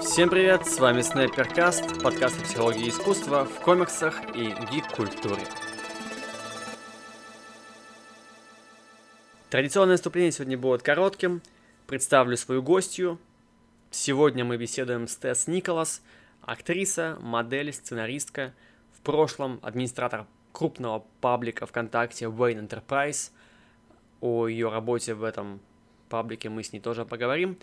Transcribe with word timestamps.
Всем 0.00 0.30
привет, 0.30 0.64
с 0.66 0.78
вами 0.78 1.00
Снайперкаст, 1.00 2.02
подкаст 2.02 2.40
о 2.40 2.44
психологии 2.44 2.88
искусства 2.88 3.44
в 3.44 3.60
комиксах 3.60 4.20
и 4.34 4.54
гик-культуре. 4.70 5.42
Традиционное 9.50 9.94
выступление 9.94 10.30
сегодня 10.30 10.56
будет 10.56 10.82
коротким. 10.82 11.42
Представлю 11.86 12.36
свою 12.36 12.62
гостью. 12.62 13.18
Сегодня 13.90 14.44
мы 14.44 14.56
беседуем 14.56 15.08
с 15.08 15.16
Тесс 15.16 15.48
Николас, 15.48 16.02
актриса, 16.42 17.16
модель, 17.20 17.72
сценаристка, 17.72 18.54
в 18.92 19.00
прошлом 19.00 19.58
администратор 19.62 20.26
крупного 20.52 21.04
паблика 21.20 21.66
ВКонтакте 21.66 22.26
Wayne 22.26 22.68
Enterprise. 22.68 23.30
О 24.20 24.46
ее 24.46 24.70
работе 24.70 25.14
в 25.14 25.24
этом 25.24 25.60
паблике 26.08 26.48
мы 26.50 26.62
с 26.62 26.72
ней 26.72 26.80
тоже 26.80 27.04
поговорим 27.04 27.58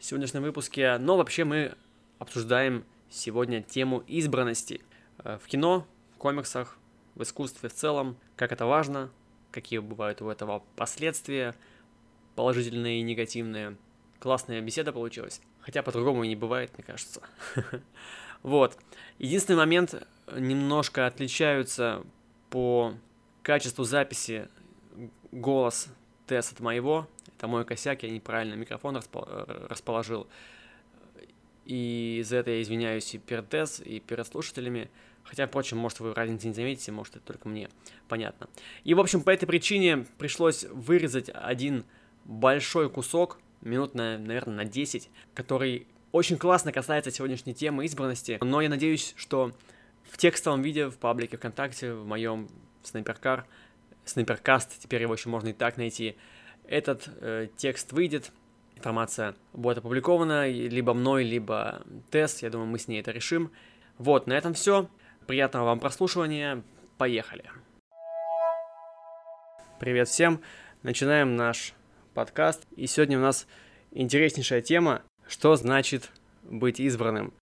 сегодняшнем 0.00 0.42
выпуске. 0.42 0.98
Но 0.98 1.16
вообще 1.16 1.44
мы 1.44 1.74
обсуждаем 2.18 2.84
сегодня 3.10 3.62
тему 3.62 4.02
избранности 4.06 4.80
э, 5.22 5.38
в 5.42 5.46
кино, 5.46 5.86
в 6.14 6.18
комиксах, 6.18 6.78
в 7.14 7.22
искусстве 7.22 7.68
в 7.68 7.74
целом, 7.74 8.16
как 8.36 8.52
это 8.52 8.66
важно, 8.66 9.10
какие 9.50 9.78
бывают 9.78 10.22
у 10.22 10.28
этого 10.28 10.64
последствия, 10.76 11.54
положительные 12.34 13.00
и 13.00 13.02
негативные. 13.02 13.76
Классная 14.18 14.60
беседа 14.60 14.92
получилась. 14.92 15.40
Хотя 15.60 15.82
по-другому 15.82 16.24
и 16.24 16.28
не 16.28 16.36
бывает, 16.36 16.72
мне 16.76 16.84
кажется. 16.84 17.20
Вот. 18.42 18.78
Единственный 19.18 19.56
момент, 19.56 20.02
немножко 20.34 21.06
отличаются 21.06 22.02
по 22.48 22.94
качеству 23.42 23.84
записи 23.84 24.48
голос 25.30 25.88
Тесс 26.26 26.50
от 26.50 26.60
моего. 26.60 27.06
Это 27.40 27.48
мой 27.48 27.64
косяк, 27.64 28.02
я 28.02 28.10
неправильно 28.10 28.52
микрофон 28.52 28.98
э, 28.98 29.66
расположил. 29.70 30.26
И 31.64 32.18
из-за 32.20 32.36
этого 32.36 32.54
я 32.54 32.60
извиняюсь 32.60 33.14
и 33.14 33.18
перед 33.18 33.48
Тесс, 33.48 33.80
и 33.80 33.98
перед 33.98 34.26
слушателями. 34.26 34.90
Хотя, 35.24 35.46
впрочем, 35.46 35.78
может, 35.78 36.00
вы 36.00 36.12
разницы 36.12 36.48
не 36.48 36.52
заметите, 36.52 36.92
может, 36.92 37.16
это 37.16 37.24
только 37.24 37.48
мне 37.48 37.70
понятно. 38.08 38.46
И, 38.84 38.92
в 38.92 39.00
общем, 39.00 39.22
по 39.22 39.30
этой 39.30 39.46
причине 39.46 40.04
пришлось 40.18 40.64
вырезать 40.64 41.30
один 41.32 41.86
большой 42.26 42.90
кусок, 42.90 43.38
минут, 43.62 43.94
на, 43.94 44.18
наверное, 44.18 44.56
на 44.56 44.64
10, 44.66 45.08
который 45.32 45.86
очень 46.12 46.36
классно 46.36 46.72
касается 46.72 47.10
сегодняшней 47.10 47.54
темы 47.54 47.86
избранности. 47.86 48.36
Но 48.42 48.60
я 48.60 48.68
надеюсь, 48.68 49.14
что 49.16 49.54
в 50.10 50.18
текстовом 50.18 50.60
виде 50.60 50.88
в 50.88 50.98
паблике 50.98 51.38
ВКонтакте, 51.38 51.94
в 51.94 52.06
моем 52.06 52.50
Снайперкар, 52.82 53.46
Снайперкаст, 54.04 54.78
теперь 54.78 55.00
его 55.00 55.14
еще 55.14 55.30
можно 55.30 55.48
и 55.48 55.54
так 55.54 55.78
найти, 55.78 56.16
этот 56.70 57.08
э, 57.20 57.48
текст 57.56 57.92
выйдет, 57.92 58.30
информация 58.76 59.34
будет 59.52 59.78
опубликована 59.78 60.48
либо 60.48 60.94
мной, 60.94 61.24
либо 61.24 61.82
тест, 62.10 62.42
я 62.42 62.48
думаю, 62.48 62.68
мы 62.68 62.78
с 62.78 62.88
ней 62.88 63.00
это 63.00 63.10
решим. 63.10 63.50
Вот, 63.98 64.26
на 64.26 64.34
этом 64.34 64.54
все. 64.54 64.88
Приятного 65.26 65.66
вам 65.66 65.80
прослушивания. 65.80 66.62
Поехали. 66.96 67.44
Привет 69.80 70.08
всем. 70.08 70.40
Начинаем 70.82 71.36
наш 71.36 71.74
подкаст. 72.14 72.66
И 72.76 72.86
сегодня 72.86 73.18
у 73.18 73.22
нас 73.22 73.46
интереснейшая 73.90 74.62
тема, 74.62 75.02
что 75.26 75.56
значит 75.56 76.10
быть 76.42 76.78
избранным. 76.78 77.34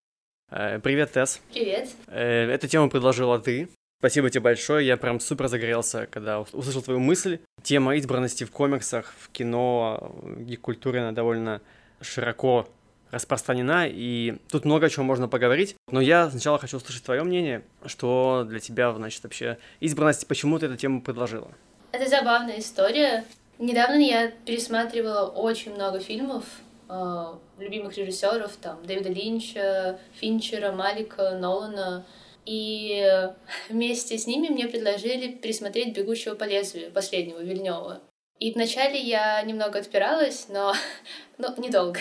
Э, 0.50 0.80
привет, 0.80 1.12
Тесс. 1.12 1.42
Привет. 1.52 1.90
Э, 2.06 2.50
эту 2.50 2.66
тему 2.66 2.88
предложила 2.88 3.38
ты. 3.38 3.68
Спасибо 3.98 4.30
тебе 4.30 4.42
большое, 4.42 4.86
я 4.86 4.96
прям 4.96 5.18
супер 5.18 5.48
загорелся, 5.48 6.06
когда 6.08 6.40
услышал 6.40 6.82
твою 6.82 7.00
мысль. 7.00 7.40
Тема 7.64 7.96
избранности 7.96 8.44
в 8.44 8.52
комиксах, 8.52 9.12
в 9.18 9.28
кино, 9.30 10.14
в 10.22 10.56
культуре, 10.58 11.00
она 11.00 11.10
довольно 11.10 11.60
широко 12.00 12.68
распространена, 13.10 13.88
и 13.88 14.36
тут 14.50 14.64
много 14.64 14.88
чего 14.88 15.04
можно 15.04 15.26
поговорить. 15.26 15.74
Но 15.90 16.00
я 16.00 16.30
сначала 16.30 16.60
хочу 16.60 16.76
услышать 16.76 17.02
твое 17.02 17.24
мнение, 17.24 17.64
что 17.86 18.44
для 18.48 18.60
тебя, 18.60 18.92
значит, 18.92 19.24
вообще 19.24 19.58
избранность, 19.80 20.28
почему 20.28 20.60
ты 20.60 20.66
эту 20.66 20.76
тему 20.76 21.02
предложила? 21.02 21.50
Это 21.90 22.08
забавная 22.08 22.60
история. 22.60 23.24
Недавно 23.58 23.98
я 23.98 24.30
пересматривала 24.30 25.26
очень 25.28 25.74
много 25.74 25.98
фильмов 25.98 26.44
э, 26.88 27.24
любимых 27.58 27.96
режиссеров, 27.96 28.52
там, 28.58 28.78
Дэвида 28.86 29.08
Линча, 29.08 29.98
Финчера, 30.20 30.70
Малика, 30.70 31.36
Нолана, 31.36 32.06
и 32.48 33.28
вместе 33.68 34.16
с 34.16 34.26
ними 34.26 34.48
мне 34.48 34.66
предложили 34.68 35.32
пересмотреть 35.32 35.94
«Бегущего 35.94 36.34
по 36.34 36.44
лезвию» 36.44 36.90
последнего, 36.90 37.40
Вильнева. 37.40 38.00
И 38.40 38.52
вначале 38.52 38.98
я 38.98 39.42
немного 39.42 39.80
отпиралась, 39.80 40.46
но 40.48 40.72
ну, 41.38 41.48
недолго. 41.58 42.00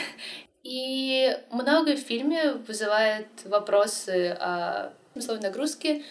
И 0.64 1.38
много 1.52 1.96
в 1.96 2.00
фильме 2.00 2.54
вызывает 2.54 3.28
вопросы 3.44 4.38
о 4.40 4.94
смысловой 5.14 5.42
нагрузке, 5.42 6.04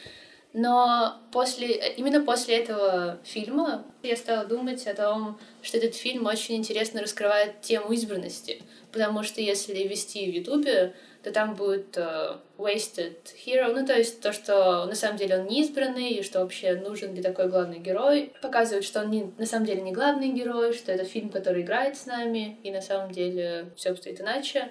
но 0.52 1.16
после, 1.32 1.94
именно 1.96 2.22
после 2.22 2.58
этого 2.58 3.18
фильма 3.24 3.84
я 4.02 4.16
стала 4.16 4.44
думать 4.44 4.86
о 4.86 4.94
том, 4.94 5.40
что 5.62 5.78
этот 5.78 5.94
фильм 5.94 6.26
очень 6.26 6.56
интересно 6.56 7.00
раскрывает 7.00 7.62
тему 7.62 7.92
избранности. 7.92 8.62
Потому 8.92 9.22
что 9.22 9.40
если 9.40 9.74
вести 9.86 10.30
в 10.30 10.34
Ютубе, 10.34 10.94
то 11.26 11.32
там 11.32 11.56
будет 11.56 11.96
uh, 11.96 12.38
wasted 12.56 13.16
hero, 13.44 13.72
ну 13.74 13.84
то 13.84 13.98
есть 13.98 14.20
то, 14.20 14.32
что 14.32 14.86
на 14.86 14.94
самом 14.94 15.16
деле 15.16 15.40
он 15.40 15.48
не 15.48 15.62
избранный, 15.62 16.10
и 16.10 16.22
что 16.22 16.38
вообще 16.38 16.76
нужен 16.76 17.16
ли 17.16 17.20
такой 17.20 17.48
главный 17.48 17.80
герой. 17.80 18.32
Показывают, 18.40 18.84
что 18.84 19.00
он 19.00 19.10
не, 19.10 19.32
на 19.36 19.44
самом 19.44 19.66
деле 19.66 19.82
не 19.82 19.90
главный 19.90 20.28
герой, 20.28 20.72
что 20.72 20.92
это 20.92 21.04
фильм, 21.04 21.30
который 21.30 21.62
играет 21.62 21.96
с 21.96 22.06
нами, 22.06 22.58
и 22.62 22.70
на 22.70 22.80
самом 22.80 23.10
деле 23.10 23.72
все 23.74 23.90
обстоит 23.90 24.20
иначе. 24.20 24.68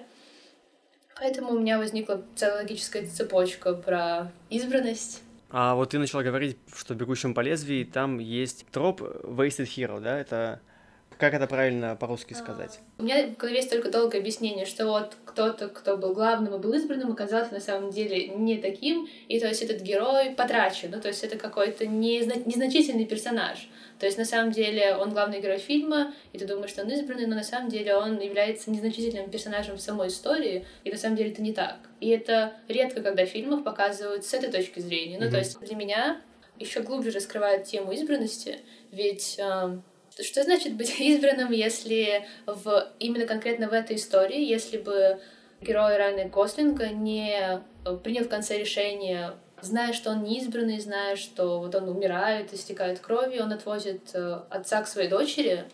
Поэтому 1.20 1.52
у 1.52 1.58
меня 1.58 1.76
возникла 1.76 2.22
целая 2.36 2.62
логическая 2.62 3.04
цепочка 3.04 3.74
про 3.74 4.32
избранность. 4.48 5.20
А 5.50 5.74
вот 5.74 5.90
ты 5.90 5.98
начала 5.98 6.22
говорить, 6.22 6.56
что 6.74 6.94
в 6.94 6.96
«Бегущем 6.96 7.34
по 7.34 7.40
лезвии» 7.40 7.84
там 7.84 8.18
есть 8.18 8.64
троп 8.72 9.02
Wasted 9.02 9.66
Hero, 9.66 10.00
да? 10.00 10.18
Это 10.18 10.62
как 11.18 11.34
это 11.34 11.46
правильно 11.46 11.96
по-русски 11.96 12.34
а, 12.34 12.36
сказать? 12.36 12.80
У 12.98 13.02
меня 13.02 13.26
в 13.28 13.36
голове 13.36 13.56
есть 13.56 13.70
только 13.70 13.90
долгое 13.90 14.18
объяснение, 14.18 14.66
что 14.66 14.86
вот 14.86 15.16
кто-то, 15.24 15.68
кто 15.68 15.96
был 15.96 16.14
главным 16.14 16.54
и 16.54 16.58
был 16.58 16.72
избранным, 16.74 17.12
оказался 17.12 17.52
на 17.52 17.60
самом 17.60 17.90
деле 17.90 18.28
не 18.28 18.58
таким, 18.58 19.08
и 19.28 19.40
то 19.40 19.48
есть 19.48 19.62
этот 19.62 19.82
герой 19.82 20.30
потрачен, 20.30 20.90
ну 20.90 21.00
то 21.00 21.08
есть 21.08 21.24
это 21.24 21.38
какой-то 21.38 21.84
незна- 21.86 22.42
незначительный 22.44 23.06
персонаж. 23.06 23.68
То 23.98 24.04
есть 24.04 24.18
на 24.18 24.24
самом 24.26 24.52
деле 24.52 24.94
он 24.96 25.10
главный 25.10 25.40
герой 25.40 25.58
фильма, 25.58 26.12
и 26.32 26.38
ты 26.38 26.46
думаешь, 26.46 26.70
что 26.70 26.82
он 26.82 26.90
избранный, 26.90 27.26
но 27.26 27.34
на 27.34 27.42
самом 27.42 27.70
деле 27.70 27.96
он 27.96 28.20
является 28.20 28.70
незначительным 28.70 29.30
персонажем 29.30 29.76
в 29.76 29.80
самой 29.80 30.08
истории, 30.08 30.66
и 30.84 30.90
на 30.90 30.98
самом 30.98 31.16
деле 31.16 31.30
это 31.30 31.40
не 31.40 31.54
так. 31.54 31.78
И 32.00 32.10
это 32.10 32.52
редко, 32.68 33.02
когда 33.02 33.24
в 33.24 33.28
фильмах 33.28 33.64
показывают 33.64 34.26
с 34.26 34.34
этой 34.34 34.50
точки 34.50 34.80
зрения. 34.80 35.18
Ну 35.18 35.26
mm-hmm. 35.26 35.30
то 35.30 35.38
есть 35.38 35.60
для 35.60 35.76
меня 35.76 36.20
еще 36.58 36.80
глубже 36.80 37.10
раскрывает 37.10 37.64
тему 37.64 37.92
избранности, 37.92 38.58
ведь 38.92 39.38
что 40.22 40.42
значит 40.42 40.74
быть 40.74 40.94
избранным, 41.00 41.52
если 41.52 42.26
в, 42.46 42.88
именно 42.98 43.26
конкретно 43.26 43.68
в 43.68 43.72
этой 43.72 43.96
истории, 43.96 44.42
если 44.42 44.78
бы 44.78 45.20
герой 45.60 45.96
Райана 45.96 46.28
Гослинга 46.28 46.88
не 46.88 47.60
э, 47.84 47.96
принял 48.02 48.24
в 48.24 48.28
конце 48.28 48.58
решение, 48.58 49.32
зная, 49.60 49.92
что 49.92 50.10
он 50.10 50.22
не 50.22 50.38
избранный, 50.38 50.80
зная, 50.80 51.16
что 51.16 51.58
вот 51.58 51.74
он 51.74 51.88
умирает, 51.88 52.52
истекает 52.52 53.00
кровью, 53.00 53.42
он 53.42 53.52
отвозит 53.52 54.10
э, 54.14 54.40
отца 54.50 54.82
к 54.82 54.88
своей 54.88 55.08
дочери, 55.08 55.64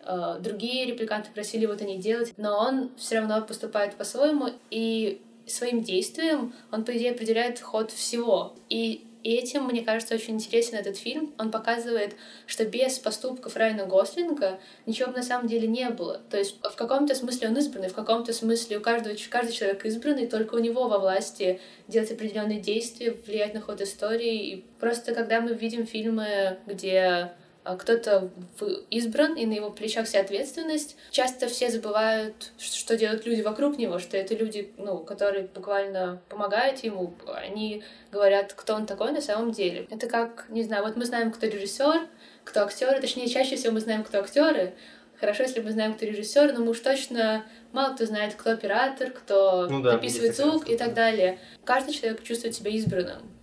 э, 0.00 0.36
другие 0.40 0.86
репликанты 0.86 1.30
просили 1.32 1.62
его 1.62 1.74
это 1.74 1.84
не 1.84 1.98
делать, 1.98 2.32
но 2.36 2.58
он 2.58 2.90
все 2.96 3.18
равно 3.18 3.42
поступает 3.42 3.94
по-своему, 3.94 4.48
и 4.70 5.20
своим 5.46 5.82
действием 5.82 6.54
он, 6.72 6.84
по 6.84 6.96
идее, 6.96 7.12
определяет 7.12 7.60
ход 7.60 7.90
всего. 7.90 8.54
И 8.68 9.05
и 9.26 9.32
этим, 9.32 9.64
мне 9.64 9.82
кажется, 9.82 10.14
очень 10.14 10.34
интересен 10.34 10.76
этот 10.76 10.96
фильм. 10.96 11.34
Он 11.36 11.50
показывает, 11.50 12.14
что 12.46 12.64
без 12.64 12.96
поступков 13.00 13.56
Райана 13.56 13.84
Гослинга 13.84 14.60
ничего 14.86 15.10
на 15.10 15.24
самом 15.24 15.48
деле 15.48 15.66
не 15.66 15.90
было. 15.90 16.20
То 16.30 16.38
есть 16.38 16.58
в 16.62 16.76
каком-то 16.76 17.12
смысле 17.16 17.48
он 17.48 17.56
избранный, 17.58 17.88
в 17.88 17.94
каком-то 17.94 18.32
смысле 18.32 18.78
у 18.78 18.80
каждого, 18.80 19.16
каждый 19.28 19.52
человек 19.52 19.84
избранный, 19.84 20.28
только 20.28 20.54
у 20.54 20.60
него 20.60 20.86
во 20.86 21.00
власти 21.00 21.60
делать 21.88 22.12
определенные 22.12 22.60
действия, 22.60 23.16
влиять 23.26 23.52
на 23.52 23.60
ход 23.60 23.80
истории. 23.80 24.46
И 24.46 24.64
просто 24.78 25.12
когда 25.12 25.40
мы 25.40 25.54
видим 25.54 25.88
фильмы, 25.88 26.58
где 26.68 27.32
кто-то 27.74 28.30
избран, 28.90 29.34
и 29.34 29.46
на 29.46 29.54
его 29.54 29.70
плечах 29.70 30.06
вся 30.06 30.20
ответственность. 30.20 30.96
Часто 31.10 31.48
все 31.48 31.70
забывают, 31.70 32.52
что 32.58 32.96
делают 32.96 33.26
люди 33.26 33.42
вокруг 33.42 33.78
него, 33.78 33.98
что 33.98 34.16
это 34.16 34.34
люди, 34.34 34.72
ну, 34.78 34.98
которые 34.98 35.48
буквально 35.48 36.20
помогают 36.28 36.84
ему. 36.84 37.14
Они 37.34 37.82
говорят, 38.12 38.52
кто 38.52 38.74
он 38.74 38.86
такой 38.86 39.12
на 39.12 39.20
самом 39.20 39.50
деле. 39.50 39.86
Это 39.90 40.06
как, 40.06 40.46
не 40.48 40.62
знаю, 40.62 40.84
вот 40.84 40.96
мы 40.96 41.04
знаем, 41.04 41.32
кто 41.32 41.46
режиссер, 41.46 42.06
кто 42.44 42.62
актеры, 42.62 43.00
точнее, 43.00 43.28
чаще 43.28 43.56
всего 43.56 43.72
мы 43.72 43.80
знаем, 43.80 44.04
кто 44.04 44.20
актеры. 44.20 44.74
Хорошо, 45.18 45.44
если 45.44 45.60
мы 45.60 45.70
знаем, 45.72 45.94
кто 45.94 46.04
режиссер, 46.04 46.52
но 46.52 46.60
мы 46.60 46.70
уж 46.70 46.80
точно 46.80 47.44
мало 47.72 47.94
кто 47.94 48.04
знает, 48.04 48.34
кто 48.34 48.50
оператор, 48.50 49.10
кто 49.10 49.66
ну, 49.68 49.82
да, 49.82 49.92
записывает 49.92 50.36
звук 50.36 50.68
и 50.68 50.76
так 50.76 50.94
далее. 50.94 51.38
Каждый 51.64 51.94
человек 51.94 52.22
чувствует 52.22 52.54
себя 52.54 52.70
избранным 52.70 53.35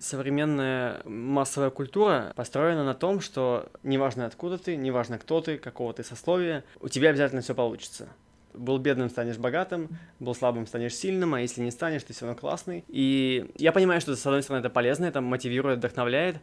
современная 0.00 1.02
массовая 1.04 1.70
культура 1.70 2.32
построена 2.34 2.84
на 2.84 2.94
том, 2.94 3.20
что 3.20 3.68
неважно 3.82 4.26
откуда 4.26 4.58
ты, 4.58 4.76
неважно 4.76 5.18
кто 5.18 5.40
ты, 5.40 5.58
какого 5.58 5.92
ты 5.92 6.02
сословия, 6.02 6.64
у 6.80 6.88
тебя 6.88 7.10
обязательно 7.10 7.42
все 7.42 7.54
получится. 7.54 8.08
был 8.54 8.78
бедным, 8.78 9.10
станешь 9.10 9.38
богатым, 9.38 9.88
был 10.18 10.34
слабым, 10.34 10.66
станешь 10.66 10.96
сильным, 10.96 11.34
а 11.34 11.40
если 11.40 11.60
не 11.60 11.70
станешь, 11.70 12.02
ты 12.02 12.12
все 12.12 12.26
равно 12.26 12.40
классный. 12.40 12.84
И 12.88 13.50
я 13.56 13.72
понимаю, 13.72 14.00
что, 14.00 14.16
с 14.16 14.26
одной 14.26 14.42
стороны, 14.42 14.60
это 14.60 14.70
полезно, 14.70 15.04
это 15.04 15.20
мотивирует, 15.20 15.78
вдохновляет, 15.78 16.36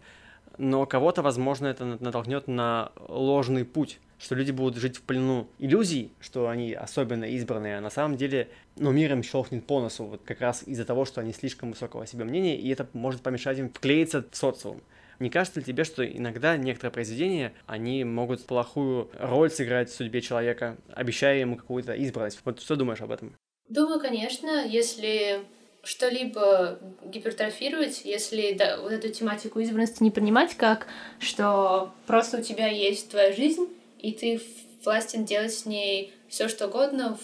но 0.57 0.85
кого-то, 0.85 1.21
возможно, 1.21 1.67
это 1.67 1.83
натолкнет 1.85 2.47
на 2.47 2.91
ложный 3.07 3.65
путь, 3.65 3.99
что 4.19 4.35
люди 4.35 4.51
будут 4.51 4.77
жить 4.77 4.97
в 4.97 5.01
плену 5.01 5.47
иллюзий, 5.59 6.11
что 6.19 6.49
они 6.49 6.73
особенно 6.73 7.25
избранные, 7.25 7.77
а 7.77 7.81
на 7.81 7.89
самом 7.89 8.17
деле, 8.17 8.49
ну, 8.75 8.91
миром 8.91 9.23
щелкнет 9.23 9.65
по 9.65 9.81
носу, 9.81 10.05
вот 10.05 10.21
как 10.23 10.41
раз 10.41 10.63
из-за 10.65 10.85
того, 10.85 11.05
что 11.05 11.21
они 11.21 11.33
слишком 11.33 11.71
высокого 11.71 12.07
себе 12.07 12.23
мнения, 12.23 12.57
и 12.57 12.69
это 12.69 12.87
может 12.93 13.21
помешать 13.21 13.59
им 13.59 13.69
вклеиться 13.69 14.23
в 14.29 14.35
социум. 14.35 14.81
Не 15.19 15.29
кажется 15.29 15.59
ли 15.59 15.65
тебе, 15.65 15.83
что 15.83 16.05
иногда 16.05 16.57
некоторые 16.57 16.91
произведения, 16.91 17.53
они 17.65 18.03
могут 18.03 18.45
плохую 18.45 19.09
роль 19.19 19.49
сыграть 19.49 19.89
в 19.89 19.95
судьбе 19.95 20.21
человека, 20.21 20.77
обещая 20.93 21.39
ему 21.39 21.55
какую-то 21.55 21.93
избранность? 21.93 22.39
Вот 22.45 22.61
что 22.61 22.75
думаешь 22.75 23.01
об 23.01 23.11
этом? 23.11 23.35
Думаю, 23.67 23.99
конечно, 23.99 24.65
если 24.65 25.41
что-либо 25.83 26.79
гипертрофировать, 27.05 28.01
если 28.03 28.53
да, 28.53 28.79
вот 28.79 28.91
эту 28.91 29.09
тематику 29.09 29.59
избранности 29.59 30.03
не 30.03 30.11
принимать 30.11 30.55
как, 30.55 30.87
что 31.19 31.91
просто 32.05 32.39
у 32.39 32.41
тебя 32.41 32.67
есть 32.67 33.09
твоя 33.09 33.31
жизнь, 33.33 33.67
и 33.99 34.11
ты 34.11 34.41
властен 34.83 35.25
делать 35.25 35.53
с 35.53 35.65
ней 35.65 36.13
все 36.27 36.47
что 36.47 36.67
угодно 36.67 37.17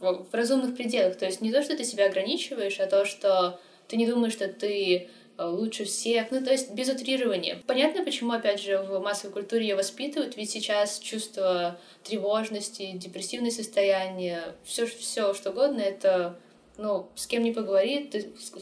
в, 0.00 0.26
в 0.30 0.34
разумных 0.34 0.76
пределах. 0.76 1.16
То 1.16 1.26
есть 1.26 1.40
не 1.40 1.52
то, 1.52 1.62
что 1.62 1.76
ты 1.76 1.84
себя 1.84 2.06
ограничиваешь, 2.06 2.80
а 2.80 2.86
то, 2.86 3.04
что 3.04 3.60
ты 3.88 3.96
не 3.96 4.06
думаешь, 4.06 4.32
что 4.32 4.48
ты 4.48 5.08
э, 5.38 5.44
лучше 5.44 5.84
всех, 5.84 6.30
ну, 6.30 6.44
то 6.44 6.50
есть 6.50 6.72
без 6.72 6.88
утрирования. 6.88 7.62
Понятно, 7.66 8.04
почему, 8.04 8.32
опять 8.32 8.62
же, 8.62 8.78
в 8.78 9.00
массовой 9.00 9.32
культуре 9.32 9.68
ее 9.68 9.76
воспитывают, 9.76 10.36
ведь 10.36 10.50
сейчас 10.50 10.98
чувство 10.98 11.78
тревожности, 12.02 12.92
депрессивное 12.94 13.50
состояние, 13.50 14.54
все, 14.64 14.86
все 14.86 15.34
что 15.34 15.50
угодно, 15.50 15.80
это 15.80 16.38
ну, 16.78 17.08
с 17.14 17.26
кем 17.26 17.42
не 17.42 17.52
поговорит, 17.52 18.14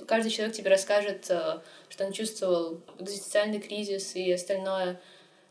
каждый 0.07 0.31
человек 0.31 0.55
тебе 0.55 0.71
расскажет, 0.71 1.27
э, 1.31 1.61
что 1.89 2.05
он 2.05 2.13
чувствовал 2.13 2.81
экзистенциальный 2.99 3.61
кризис 3.61 4.17
и 4.17 4.33
остальное. 4.33 5.01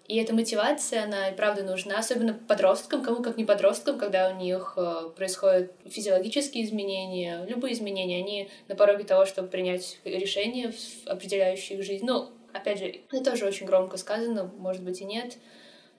И 0.10 0.16
эта 0.16 0.34
мотивация, 0.34 1.04
она 1.04 1.30
и 1.30 1.36
правда 1.36 1.64
нужна, 1.64 2.00
особенно 2.00 2.34
подросткам, 2.34 3.04
кому 3.04 3.22
как 3.22 3.38
не 3.38 3.46
подросткам, 3.46 4.00
когда 4.00 4.32
у 4.32 4.36
них 4.36 4.74
э, 4.76 5.12
происходят 5.16 5.72
физиологические 5.86 6.66
изменения, 6.66 7.46
любые 7.48 7.76
изменения, 7.76 8.18
они 8.18 8.50
на 8.68 8.76
пороге 8.76 9.04
того, 9.04 9.28
чтобы 9.28 9.50
принять 9.50 10.00
решение, 10.04 10.74
определяющие 11.06 11.78
их 11.78 11.86
жизнь. 11.86 12.08
Ну, 12.08 12.32
опять 12.54 12.80
же, 12.80 12.86
это 12.86 13.24
тоже 13.24 13.46
очень 13.46 13.68
громко 13.68 13.98
сказано, 13.98 14.52
может 14.58 14.82
быть 14.82 15.00
и 15.00 15.06
нет. 15.06 15.38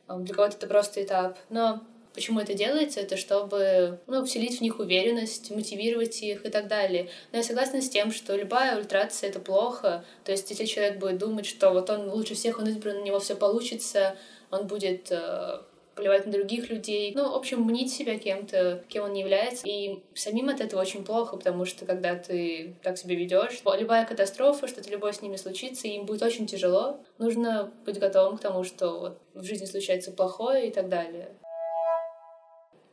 Для 0.09 0.35
кого-то 0.35 0.57
это 0.57 0.67
просто 0.67 1.05
этап. 1.05 1.39
Но 1.49 1.81
Почему 2.15 2.41
это 2.41 2.55
делается? 2.55 3.01
Это 3.01 3.17
чтобы 3.17 4.01
ну, 4.07 4.25
вселить 4.25 4.59
в 4.59 4.61
них 4.61 4.79
уверенность, 4.81 5.51
мотивировать 5.51 6.21
их 6.23 6.45
и 6.45 6.49
так 6.49 6.67
далее. 6.67 7.09
Но 7.31 7.39
я 7.39 7.45
согласна 7.45 7.81
с 7.81 7.89
тем, 7.89 8.11
что 8.11 8.35
любая 8.35 8.77
ультрация— 8.77 9.31
это 9.31 9.39
плохо. 9.39 10.05
То 10.25 10.33
есть 10.33 10.51
если 10.51 10.65
человек 10.65 10.99
будет 10.99 11.19
думать, 11.19 11.47
что 11.47 11.71
вот 11.71 11.89
он 11.89 12.11
лучше 12.11 12.35
всех, 12.35 12.59
он 12.59 12.69
избран, 12.69 12.99
у 12.99 13.05
него 13.05 13.21
все 13.21 13.37
получится, 13.37 14.17
он 14.51 14.67
будет 14.67 15.13
э, 15.13 15.61
плевать 15.95 16.27
на 16.27 16.33
других 16.33 16.71
людей. 16.71 17.13
Ну, 17.15 17.31
в 17.31 17.35
общем, 17.35 17.63
мнить 17.63 17.93
себя 17.93 18.19
кем-то, 18.19 18.83
кем 18.89 19.05
он 19.05 19.13
не 19.13 19.21
является. 19.21 19.69
И 19.69 20.03
самим 20.15 20.49
от 20.49 20.61
этого 20.61 20.81
очень 20.81 21.05
плохо, 21.05 21.37
потому 21.37 21.65
что 21.65 21.85
когда 21.85 22.17
ты 22.17 22.75
так 22.83 22.99
себя 22.99 23.15
ведешь, 23.15 23.63
любая 23.79 24.05
катастрофа, 24.05 24.67
что-то 24.67 24.91
любое 24.91 25.13
с 25.13 25.23
ними 25.23 25.37
случится, 25.37 25.87
им 25.87 26.07
будет 26.07 26.23
очень 26.23 26.47
тяжело. 26.47 27.01
Нужно 27.19 27.73
быть 27.85 27.99
готовым 27.99 28.39
к 28.39 28.41
тому, 28.41 28.65
что 28.65 28.99
вот 28.99 29.19
в 29.35 29.45
жизни 29.45 29.67
случается 29.67 30.11
плохое 30.11 30.69
и 30.69 30.73
так 30.73 30.89
далее. 30.89 31.29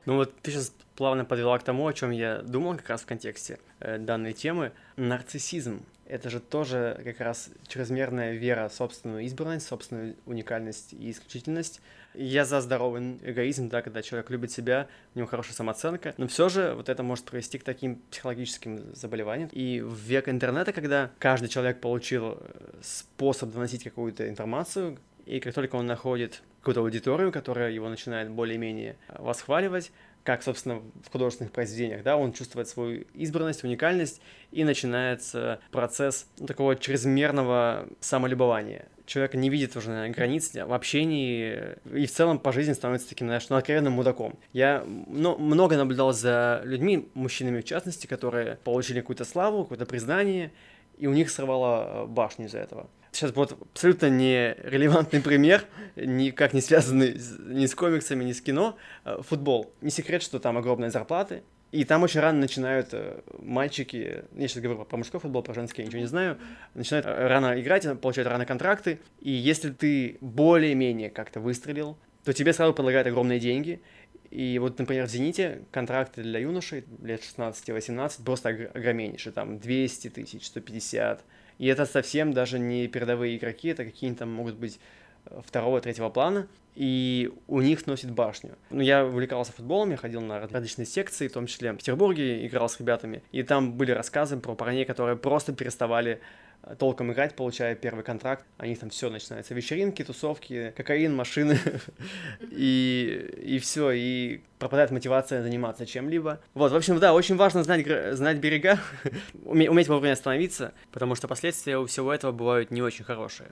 Ну 0.08 0.16
вот 0.16 0.34
ты 0.42 0.52
сейчас 0.52 0.74
плавно 0.96 1.26
подвела 1.26 1.60
к 1.60 1.64
тому, 1.64 1.86
о 1.86 1.92
чем 1.92 2.12
я 2.12 2.38
думал 2.38 2.78
как 2.78 2.88
раз 2.88 3.02
в 3.02 3.06
контексте 3.06 3.60
э, 3.82 3.98
данной 3.98 4.32
темы. 4.32 4.72
Нарциссизм. 4.96 5.82
Это 6.06 6.30
же 6.30 6.40
тоже 6.40 6.98
как 7.04 7.20
раз 7.20 7.50
чрезмерная 7.68 8.32
вера 8.32 8.70
в 8.70 8.74
собственную 8.74 9.26
избранность, 9.26 9.68
собственную 9.68 10.16
уникальность 10.26 10.94
и 10.94 11.12
исключительность. 11.12 11.82
Я 12.14 12.46
за 12.46 12.62
здоровый 12.62 13.18
эгоизм, 13.22 13.68
да, 13.68 13.82
когда 13.82 14.02
человек 14.02 14.30
любит 14.30 14.50
себя, 14.50 14.88
у 15.14 15.20
него 15.20 15.28
хорошая 15.28 15.56
самооценка, 15.56 16.14
но 16.16 16.30
все 16.30 16.48
же 16.48 16.74
вот 16.74 16.88
это 16.88 17.04
может 17.04 17.26
привести 17.26 17.58
к 17.58 17.66
таким 17.66 17.98
психологическим 18.10 18.96
заболеваниям. 18.96 19.50
И 19.52 19.82
в 19.82 19.94
век 19.94 20.30
интернета, 20.30 20.72
когда 20.72 21.12
каждый 21.20 21.50
человек 21.50 21.82
получил 21.82 22.38
э, 22.40 22.80
способ 22.82 23.52
доносить 23.52 23.84
какую-то 23.84 24.30
информацию, 24.30 24.98
и 25.26 25.42
как 25.42 25.54
только 25.54 25.76
он 25.76 25.86
находит 25.86 26.42
какую-то 26.60 26.82
аудиторию, 26.82 27.32
которая 27.32 27.72
его 27.72 27.90
начинает 27.90 28.30
более-менее 28.30 28.98
восхваливать, 29.18 29.92
как, 30.28 30.44
собственно, 30.44 30.82
в 31.06 31.10
художественных 31.10 31.54
произведениях, 31.54 32.04
да, 32.04 32.18
он 32.18 32.34
чувствует 32.34 32.68
свою 32.68 33.06
избранность, 33.14 33.64
уникальность, 33.64 34.22
и 34.52 34.66
начинается 34.66 35.62
процесс 35.72 36.28
такого 36.46 36.76
чрезмерного 36.76 37.88
самолюбования. 38.02 38.90
Человек 39.06 39.36
не 39.36 39.50
видит 39.50 39.78
уже 39.78 39.88
наверное, 39.88 40.14
границ 40.14 40.54
в 40.54 40.74
общении 40.74 41.78
и 41.94 42.06
в 42.06 42.12
целом 42.12 42.40
по 42.40 42.52
жизни 42.52 42.74
становится 42.74 43.08
таким, 43.08 43.28
знаешь, 43.28 43.48
ну, 43.48 43.56
откровенным 43.56 43.94
мудаком. 43.94 44.38
Я 44.52 44.84
ну, 44.86 45.38
много 45.38 45.78
наблюдал 45.78 46.12
за 46.12 46.62
людьми, 46.66 47.08
мужчинами 47.14 47.62
в 47.62 47.64
частности, 47.64 48.06
которые 48.06 48.58
получили 48.66 49.00
какую-то 49.00 49.24
славу, 49.24 49.64
какое-то 49.64 49.86
признание, 49.86 50.52
и 50.98 51.08
у 51.08 51.14
них 51.14 51.30
сорвало 51.30 52.06
башню 52.06 52.48
из-за 52.48 52.58
этого 52.58 52.90
сейчас 53.12 53.32
будет 53.32 53.54
абсолютно 53.54 54.10
нерелевантный 54.10 55.22
пример, 55.22 55.66
никак 55.96 56.54
не 56.54 56.62
связанный 56.62 57.20
ни 57.48 57.66
с 57.66 57.76
комиксами, 57.76 58.24
ни 58.24 58.32
с 58.32 58.42
кино. 58.42 58.78
Э, 59.06 59.22
футбол. 59.22 59.72
Не 59.82 59.90
секрет, 59.90 60.22
что 60.22 60.40
там 60.40 60.58
огромные 60.58 60.92
зарплаты, 60.92 61.44
и 61.72 61.84
там 61.84 62.04
очень 62.04 62.22
рано 62.22 62.40
начинают 62.40 62.90
э, 62.94 63.20
мальчики, 63.40 64.24
я 64.36 64.48
сейчас 64.48 64.64
говорю 64.64 64.86
про 64.86 64.98
мужской 64.98 65.20
футбол, 65.20 65.44
про 65.44 65.54
женский 65.54 65.82
я 65.82 65.88
ничего 65.88 66.02
не 66.02 66.08
знаю, 66.08 66.38
начинают 66.74 67.06
рано 67.06 67.60
играть, 67.60 67.86
получают 68.00 68.30
рано 68.30 68.46
контракты, 68.46 69.00
и 69.20 69.32
если 69.32 69.72
ты 69.72 70.18
более-менее 70.22 71.10
как-то 71.10 71.40
выстрелил, 71.40 71.98
то 72.24 72.32
тебе 72.32 72.54
сразу 72.54 72.74
предлагают 72.74 73.08
огромные 73.08 73.40
деньги, 73.40 73.82
и 74.30 74.60
вот, 74.60 74.78
например, 74.80 75.08
в 75.08 75.10
«Зените» 75.10 75.64
контракты 75.72 76.22
для 76.22 76.40
юношей 76.40 76.86
лет 77.02 77.22
16-18 77.22 78.24
просто 78.24 78.50
огромнейшие, 78.50 79.34
там 79.34 79.60
200 79.60 80.10
тысяч, 80.10 80.48
150 80.48 81.24
и 81.58 81.68
это 81.68 81.86
совсем 81.86 82.34
даже 82.34 82.60
не 82.60 82.88
передовые 82.88 83.38
игроки, 83.38 83.70
это 83.70 83.86
какие-нибудь 83.86 84.20
там 84.20 84.32
могут 84.32 84.56
быть 84.56 84.80
э, 85.26 85.42
второго, 85.46 85.82
третьего 85.82 86.10
плана, 86.10 86.48
и 86.76 87.34
у 87.48 87.62
них 87.62 87.80
сносит 87.80 88.12
башню. 88.12 88.56
Ну, 88.70 88.82
я 88.82 89.06
увлекался 89.06 89.52
футболом, 89.52 89.92
я 89.92 89.98
ходил 89.98 90.22
на 90.22 90.48
различные 90.48 90.86
секции, 90.86 91.28
в 91.28 91.34
том 91.34 91.48
числе 91.48 91.72
в 91.72 91.78
Петербурге, 91.78 92.46
играл 92.46 92.70
с 92.70 92.80
ребятами, 92.80 93.24
и 93.32 93.42
там 93.42 93.74
были 93.74 93.92
рассказы 93.92 94.38
про 94.38 94.54
парней, 94.54 94.86
которые 94.86 95.18
просто 95.18 95.54
переставали 95.54 96.22
толком 96.78 97.12
играть, 97.12 97.36
получая 97.36 97.76
первый 97.76 98.04
контракт. 98.04 98.46
У 98.60 98.66
них 98.66 98.80
там 98.80 98.90
все 98.90 99.10
начинается. 99.10 99.54
Вечеринки, 99.54 100.04
тусовки, 100.04 100.74
кокаин, 100.76 101.16
машины. 101.16 101.60
и, 102.52 103.34
и 103.42 103.60
все. 103.60 103.92
И 103.92 104.42
пропадает 104.60 104.92
мотивация 104.92 105.42
заниматься 105.42 105.86
чем-либо. 105.86 106.40
Вот, 106.54 106.72
в 106.72 106.76
общем, 106.76 107.00
да, 107.00 107.14
очень 107.14 107.36
важно 107.36 107.64
знать, 107.64 107.86
знать 108.16 108.38
берега, 108.38 108.80
уметь 109.46 109.88
вовремя 109.88 110.14
остановиться, 110.14 110.74
потому 110.92 111.16
что 111.16 111.28
последствия 111.28 111.78
у 111.78 111.86
всего 111.86 112.14
этого 112.14 112.32
бывают 112.32 112.72
не 112.72 112.82
очень 112.82 113.06
хорошие. 113.06 113.50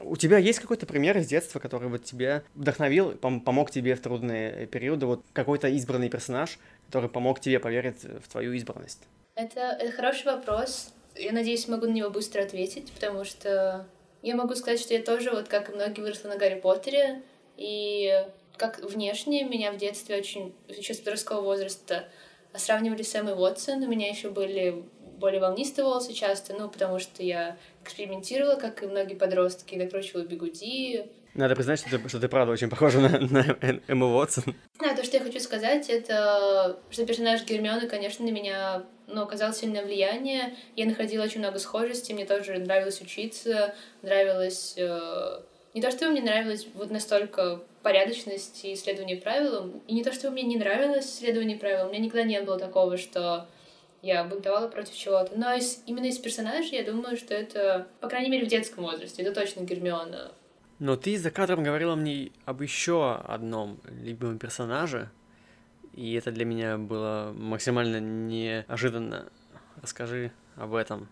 У 0.00 0.16
тебя 0.16 0.38
есть 0.38 0.60
какой-то 0.60 0.86
пример 0.86 1.18
из 1.18 1.26
детства, 1.26 1.58
который 1.58 1.88
вот 1.88 2.04
тебя 2.04 2.44
вдохновил, 2.54 3.12
пом- 3.12 3.40
помог 3.40 3.72
тебе 3.72 3.96
в 3.96 4.00
трудные 4.00 4.66
периоды? 4.66 5.06
Вот 5.06 5.24
какой-то 5.32 5.66
избранный 5.68 6.08
персонаж, 6.08 6.58
который 6.86 7.10
помог 7.10 7.40
тебе 7.40 7.58
поверить 7.58 8.04
в 8.04 8.28
твою 8.30 8.52
избранность? 8.52 9.02
Это, 9.34 9.60
это 9.60 9.90
хороший 9.92 10.26
вопрос. 10.26 10.92
Я 11.14 11.32
надеюсь, 11.32 11.68
могу 11.68 11.86
на 11.86 11.92
него 11.92 12.10
быстро 12.10 12.42
ответить, 12.42 12.92
потому 12.92 13.24
что 13.24 13.86
я 14.22 14.36
могу 14.36 14.54
сказать, 14.54 14.80
что 14.80 14.94
я 14.94 15.02
тоже, 15.02 15.30
вот 15.30 15.48
как 15.48 15.70
и 15.70 15.72
многие, 15.72 16.00
выросла 16.00 16.28
на 16.28 16.36
Гарри 16.36 16.60
Поттере, 16.60 17.22
и 17.56 18.24
как 18.56 18.80
внешне 18.80 19.44
меня 19.44 19.72
в 19.72 19.76
детстве 19.76 20.18
очень, 20.18 20.54
еще 20.68 20.94
с 20.94 20.98
подросткового 20.98 21.44
возраста 21.44 22.08
сравнивали 22.54 23.02
с 23.02 23.14
Эммой 23.14 23.34
Уотсон, 23.34 23.82
у 23.82 23.88
меня 23.88 24.08
еще 24.08 24.30
были 24.30 24.84
более 25.18 25.40
волнистые 25.40 25.84
волосы 25.84 26.12
часто, 26.12 26.54
ну, 26.54 26.68
потому 26.68 26.98
что 26.98 27.22
я 27.22 27.56
экспериментировала, 27.82 28.54
как 28.54 28.82
и 28.82 28.86
многие 28.86 29.14
подростки, 29.14 29.74
накручивала 29.74 30.22
бигуди. 30.24 31.06
Надо 31.38 31.54
признать, 31.54 31.78
что 31.78 31.88
ты, 31.96 32.08
что 32.08 32.18
ты 32.18 32.28
правда 32.28 32.52
очень 32.52 32.68
похожа 32.68 32.98
на, 32.98 33.20
на 33.20 33.56
Эмму 33.86 34.06
Уотсон. 34.06 34.56
Да, 34.80 34.92
то, 34.92 35.04
что 35.04 35.18
я 35.18 35.22
хочу 35.22 35.38
сказать, 35.38 35.88
это 35.88 36.80
что 36.90 37.06
персонаж 37.06 37.44
Гермионы, 37.44 37.86
конечно, 37.86 38.24
на 38.24 38.30
меня 38.30 38.82
ну, 39.06 39.22
оказал 39.22 39.52
сильное 39.52 39.84
влияние. 39.84 40.56
Я 40.74 40.86
находила 40.86 41.22
очень 41.22 41.38
много 41.38 41.60
схожестей, 41.60 42.12
мне 42.12 42.26
тоже 42.26 42.58
нравилось 42.58 43.00
учиться, 43.00 43.72
нравилось... 44.02 44.74
Э... 44.78 45.42
Не 45.74 45.80
то, 45.80 45.92
что 45.92 46.08
мне 46.08 46.22
нравилось 46.22 46.66
вот 46.74 46.90
настолько 46.90 47.62
порядочность 47.84 48.64
и 48.64 48.74
исследование 48.74 49.16
правилам, 49.16 49.80
и 49.86 49.94
не 49.94 50.02
то, 50.02 50.12
что 50.12 50.32
мне 50.32 50.42
не 50.42 50.56
нравилось 50.56 51.06
исследование 51.06 51.56
правил, 51.56 51.86
у 51.86 51.90
меня 51.90 52.00
никогда 52.00 52.24
не 52.24 52.40
было 52.40 52.58
такого, 52.58 52.96
что 52.96 53.46
я 54.02 54.24
бунтовала 54.24 54.66
против 54.66 54.96
чего-то. 54.96 55.38
Но 55.38 55.54
из, 55.54 55.84
именно 55.86 56.06
из 56.06 56.18
персонажей 56.18 56.78
я 56.78 56.82
думаю, 56.82 57.16
что 57.16 57.32
это, 57.32 57.86
по 58.00 58.08
крайней 58.08 58.28
мере, 58.28 58.44
в 58.44 58.48
детском 58.48 58.82
возрасте, 58.82 59.22
это 59.22 59.32
точно 59.32 59.60
Гермиона. 59.60 60.32
Но 60.78 60.96
ты 60.96 61.18
за 61.18 61.30
кадром 61.30 61.64
говорила 61.64 61.96
мне 61.96 62.30
об 62.44 62.62
еще 62.62 63.14
одном 63.14 63.80
любимом 63.84 64.38
персонаже, 64.38 65.10
и 65.92 66.14
это 66.14 66.30
для 66.30 66.44
меня 66.44 66.78
было 66.78 67.32
максимально 67.36 67.98
неожиданно. 67.98 69.28
Расскажи 69.82 70.30
об 70.56 70.74
этом. 70.74 71.08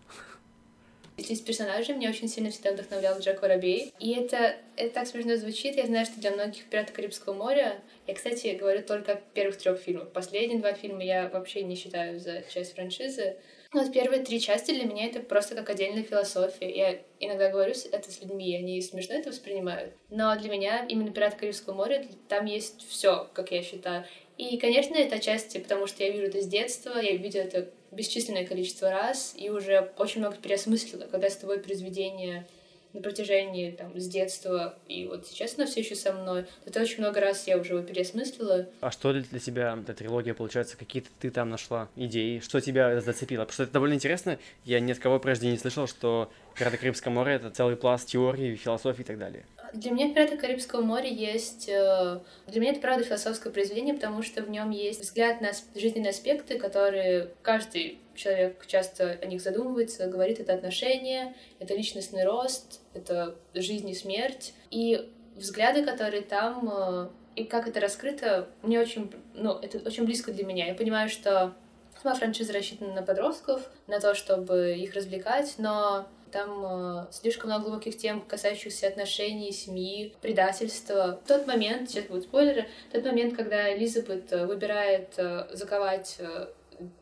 Из 1.17 1.41
персонажей 1.41 1.95
меня 1.95 2.11
очень 2.11 2.29
сильно 2.29 2.51
всегда 2.51 2.73
вдохновлял 2.73 3.19
Джек 3.19 3.41
Воробей. 3.41 3.91
И 3.99 4.13
это, 4.13 4.55
это 4.75 4.93
так 4.93 5.07
смешно 5.07 5.35
звучит. 5.35 5.75
Я 5.75 5.87
знаю, 5.87 6.05
что 6.05 6.21
для 6.21 6.31
многих 6.31 6.65
«Пираты 6.65 6.93
Карибского 6.93 7.33
моря» 7.33 7.81
я, 8.05 8.13
кстати, 8.13 8.55
говорю 8.57 8.83
только 8.83 9.13
о 9.13 9.15
первых 9.15 9.57
трех 9.57 9.79
фильмах. 9.79 10.11
Последние 10.11 10.59
два 10.59 10.73
фильма 10.73 11.03
я 11.03 11.27
вообще 11.27 11.63
не 11.63 11.75
считаю 11.75 12.19
за 12.19 12.43
часть 12.53 12.75
франшизы. 12.75 13.37
Но 13.73 13.83
вот 13.83 13.91
первые 13.91 14.23
три 14.23 14.39
части 14.39 14.71
для 14.71 14.85
меня 14.85 15.05
это 15.07 15.19
просто 15.19 15.55
как 15.55 15.69
отдельная 15.69 16.03
философия. 16.03 16.69
Я 16.69 16.99
иногда 17.19 17.49
говорю 17.49 17.73
это 17.91 18.11
с 18.11 18.21
людьми, 18.21 18.55
они 18.55 18.81
смешно 18.81 19.15
это 19.15 19.29
воспринимают. 19.29 19.93
Но 20.09 20.37
для 20.39 20.49
меня 20.49 20.85
именно 20.87 21.11
«Пираты 21.11 21.37
Карибского 21.37 21.73
моря» 21.73 22.05
там 22.29 22.45
есть 22.45 22.87
все, 22.87 23.29
как 23.33 23.51
я 23.51 23.61
считаю. 23.61 24.05
И, 24.37 24.57
конечно, 24.57 24.95
это 24.95 25.15
отчасти 25.15 25.57
потому, 25.57 25.87
что 25.87 26.03
я 26.03 26.11
вижу 26.11 26.27
это 26.27 26.41
с 26.41 26.47
детства, 26.47 26.99
я 26.99 27.15
видела 27.17 27.41
это 27.41 27.69
бесчисленное 27.91 28.45
количество 28.45 28.89
раз 28.89 29.33
и 29.35 29.49
уже 29.49 29.91
очень 29.97 30.19
много 30.19 30.37
переосмыслила, 30.37 31.05
когда 31.05 31.29
с 31.29 31.37
тобой 31.37 31.59
произведение 31.59 32.45
на 32.93 33.01
протяжении 33.01 33.71
там, 33.71 33.97
с 33.99 34.07
детства, 34.07 34.77
и 34.87 35.05
вот 35.05 35.27
сейчас 35.27 35.55
она 35.57 35.67
все 35.67 35.81
еще 35.81 35.95
со 35.95 36.13
мной. 36.13 36.45
Это 36.65 36.81
очень 36.81 36.99
много 36.99 37.19
раз 37.19 37.47
я 37.47 37.57
уже 37.57 37.73
его 37.73 37.83
переосмыслила. 37.83 38.67
А 38.81 38.91
что 38.91 39.13
для 39.13 39.39
тебя 39.39 39.77
эта 39.79 39.93
трилогия, 39.93 40.33
получается, 40.33 40.77
какие-то 40.77 41.09
ты 41.19 41.29
там 41.31 41.49
нашла 41.49 41.89
идеи? 41.95 42.39
Что 42.39 42.59
тебя 42.59 42.99
зацепило? 43.01 43.41
Потому 43.41 43.53
что 43.53 43.63
это 43.63 43.73
довольно 43.73 43.93
интересно. 43.95 44.39
Я 44.65 44.79
ни 44.79 44.91
от 44.91 44.99
кого 44.99 45.19
прежде 45.19 45.49
не 45.49 45.57
слышал, 45.57 45.87
что 45.87 46.31
«Пираты 46.57 46.77
Карибского 46.77 47.11
моря»— 47.11 47.33
это 47.35 47.51
целый 47.51 47.75
пласт 47.75 48.07
теории, 48.07 48.55
философии 48.55 49.01
и 49.01 49.05
так 49.05 49.19
далее. 49.19 49.45
Для 49.73 49.91
меня 49.91 50.13
«Пираты 50.13 50.37
Карибского 50.37 50.81
моря» 50.81 51.09
есть... 51.09 51.69
Э, 51.69 52.19
для 52.47 52.61
меня 52.61 52.71
это, 52.71 52.81
правда, 52.81 53.03
философское 53.03 53.51
произведение, 53.51 53.93
потому 53.93 54.23
что 54.23 54.41
в 54.41 54.49
нем 54.49 54.69
есть 54.71 55.01
взгляд 55.01 55.41
на 55.41 55.51
жизненные 55.75 56.11
аспекты, 56.11 56.57
которые 56.57 57.31
каждый 57.41 57.99
человек 58.17 58.65
часто 58.67 59.17
о 59.21 59.25
них 59.25 59.41
задумывается, 59.41 60.07
говорит, 60.07 60.39
это 60.39 60.53
отношения, 60.53 61.35
это 61.59 61.73
личностный 61.73 62.25
рост, 62.25 62.81
это 62.93 63.35
жизнь 63.53 63.89
и 63.89 63.95
смерть. 63.95 64.53
И 64.71 65.09
взгляды, 65.35 65.85
которые 65.85 66.23
там, 66.23 66.69
э, 66.71 67.09
и 67.35 67.43
как 67.43 67.67
это 67.67 67.79
раскрыто, 67.79 68.49
мне 68.63 68.79
очень, 68.79 69.11
ну, 69.33 69.53
это 69.53 69.77
очень 69.87 70.05
близко 70.05 70.31
для 70.31 70.45
меня. 70.45 70.67
Я 70.67 70.73
понимаю, 70.73 71.09
что 71.09 71.53
сама 72.01 72.15
франшиза 72.15 72.53
рассчитана 72.53 72.93
на 72.93 73.03
подростков, 73.03 73.69
на 73.87 73.99
то, 73.99 74.15
чтобы 74.15 74.75
их 74.75 74.93
развлекать, 74.93 75.55
но 75.57 76.07
там 76.31 76.65
э, 76.65 77.05
слишком 77.11 77.49
много 77.49 77.65
глубоких 77.65 77.97
тем, 77.97 78.21
касающихся 78.21 78.87
отношений, 78.87 79.51
семьи, 79.51 80.13
предательства. 80.21 81.19
В 81.23 81.27
тот 81.27 81.47
момент, 81.47 81.89
сейчас 81.89 82.05
будут 82.05 82.25
спойлеры, 82.25 82.67
в 82.89 82.93
тот 82.93 83.05
момент, 83.05 83.35
когда 83.35 83.73
Элизабет 83.75 84.31
э, 84.31 84.45
выбирает 84.45 85.13
э, 85.17 85.47
заковать 85.53 86.17
э, 86.19 86.47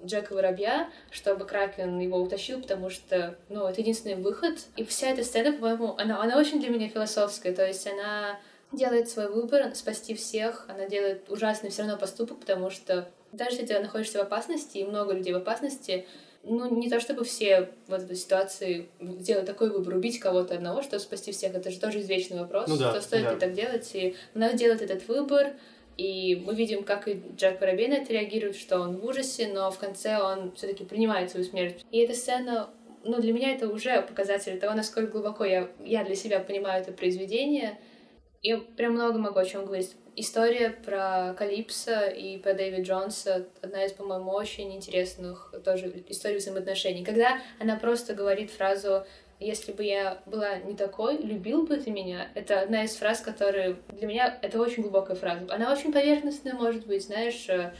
Джека 0.03 0.33
Воробья, 0.33 0.89
чтобы 1.11 1.45
Кракен 1.45 1.99
его 1.99 2.19
утащил, 2.19 2.61
потому 2.61 2.89
что, 2.89 3.37
ну, 3.49 3.67
это 3.67 3.81
единственный 3.81 4.15
выход. 4.15 4.59
И 4.75 4.83
вся 4.83 5.09
эта 5.09 5.23
сцена, 5.23 5.51
по-моему, 5.51 5.95
она, 5.97 6.21
она 6.21 6.37
очень 6.37 6.59
для 6.59 6.69
меня 6.69 6.89
философская, 6.89 7.53
то 7.53 7.65
есть 7.65 7.85
она 7.87 8.39
делает 8.71 9.09
свой 9.09 9.31
выбор, 9.31 9.73
спасти 9.75 10.15
всех, 10.15 10.65
она 10.67 10.87
делает 10.87 11.29
ужасный 11.29 11.69
все 11.69 11.83
равно 11.83 11.97
поступок, 11.97 12.39
потому 12.39 12.69
что 12.69 13.09
даже 13.31 13.51
если 13.51 13.65
ты 13.65 13.79
находишься 13.79 14.19
в 14.19 14.21
опасности, 14.21 14.77
и 14.77 14.85
много 14.85 15.13
людей 15.13 15.33
в 15.33 15.37
опасности, 15.37 16.05
ну, 16.43 16.73
не 16.75 16.89
то 16.89 16.99
чтобы 16.99 17.23
все 17.23 17.71
в 17.87 17.93
этой 17.93 18.15
ситуации 18.15 18.87
делают 18.99 19.47
такой 19.47 19.71
выбор, 19.71 19.95
убить 19.95 20.19
кого-то 20.19 20.53
одного, 20.55 20.83
чтобы 20.83 20.99
спасти 20.99 21.31
всех, 21.31 21.55
это 21.55 21.71
же 21.71 21.79
тоже 21.79 22.01
извечный 22.01 22.39
вопрос, 22.39 22.67
ну, 22.67 22.77
да, 22.77 22.91
что 22.91 23.01
стоит 23.01 23.23
да. 23.23 23.33
ли 23.33 23.39
так 23.39 23.53
делать, 23.53 23.89
и 23.93 24.15
она 24.35 24.53
делает 24.53 24.81
этот 24.81 25.07
выбор, 25.07 25.53
и 25.97 26.43
мы 26.45 26.53
видим, 26.55 26.83
как 26.83 27.07
и 27.07 27.21
Джек 27.35 27.61
Воробей 27.61 27.87
на 27.87 27.95
это 27.95 28.11
реагирует, 28.11 28.55
что 28.55 28.79
он 28.79 28.97
в 28.97 29.05
ужасе, 29.05 29.47
но 29.53 29.71
в 29.71 29.77
конце 29.77 30.19
он 30.19 30.51
все 30.55 30.67
таки 30.67 30.83
принимает 30.83 31.31
свою 31.31 31.45
смерть. 31.45 31.85
И 31.91 31.99
эта 31.99 32.13
сцена, 32.13 32.69
ну, 33.03 33.21
для 33.21 33.31
меня 33.31 33.53
это 33.53 33.69
уже 33.69 34.01
показатель 34.01 34.59
того, 34.59 34.73
насколько 34.73 35.13
глубоко 35.13 35.45
я, 35.45 35.69
я 35.83 36.03
для 36.03 36.15
себя 36.15 36.39
понимаю 36.39 36.81
это 36.81 36.91
произведение. 36.91 37.79
Я 38.41 38.59
прям 38.59 38.93
много 38.93 39.17
могу 39.17 39.39
о 39.39 39.45
чем 39.45 39.65
говорить. 39.65 39.95
История 40.17 40.69
про 40.69 41.33
Калипсо 41.37 42.07
и 42.07 42.37
про 42.37 42.53
Дэвид 42.53 42.85
Джонса 42.85 43.47
одна 43.61 43.83
из, 43.83 43.91
по-моему, 43.91 44.31
очень 44.31 44.73
интересных 44.73 45.53
тоже 45.65 45.91
историй 46.07 46.37
взаимоотношений. 46.37 47.03
Когда 47.03 47.39
она 47.59 47.75
просто 47.75 48.13
говорит 48.13 48.51
фразу 48.51 49.05
если 49.39 49.71
бы 49.71 49.83
я 49.83 50.21
была 50.25 50.57
не 50.57 50.75
такой, 50.75 51.17
любил 51.17 51.65
бы 51.65 51.77
ты 51.77 51.91
меня? 51.91 52.29
Это 52.35 52.61
одна 52.61 52.83
из 52.83 52.95
фраз, 52.95 53.19
которые 53.21 53.77
для 53.89 54.07
меня 54.07 54.39
это 54.41 54.59
очень 54.61 54.83
глубокая 54.83 55.15
фраза. 55.15 55.45
Она 55.49 55.71
очень 55.71 55.91
поверхностная, 55.91 56.53
может 56.53 56.85
быть, 56.87 57.05
знаешь, 57.05 57.47
э, 57.49 57.73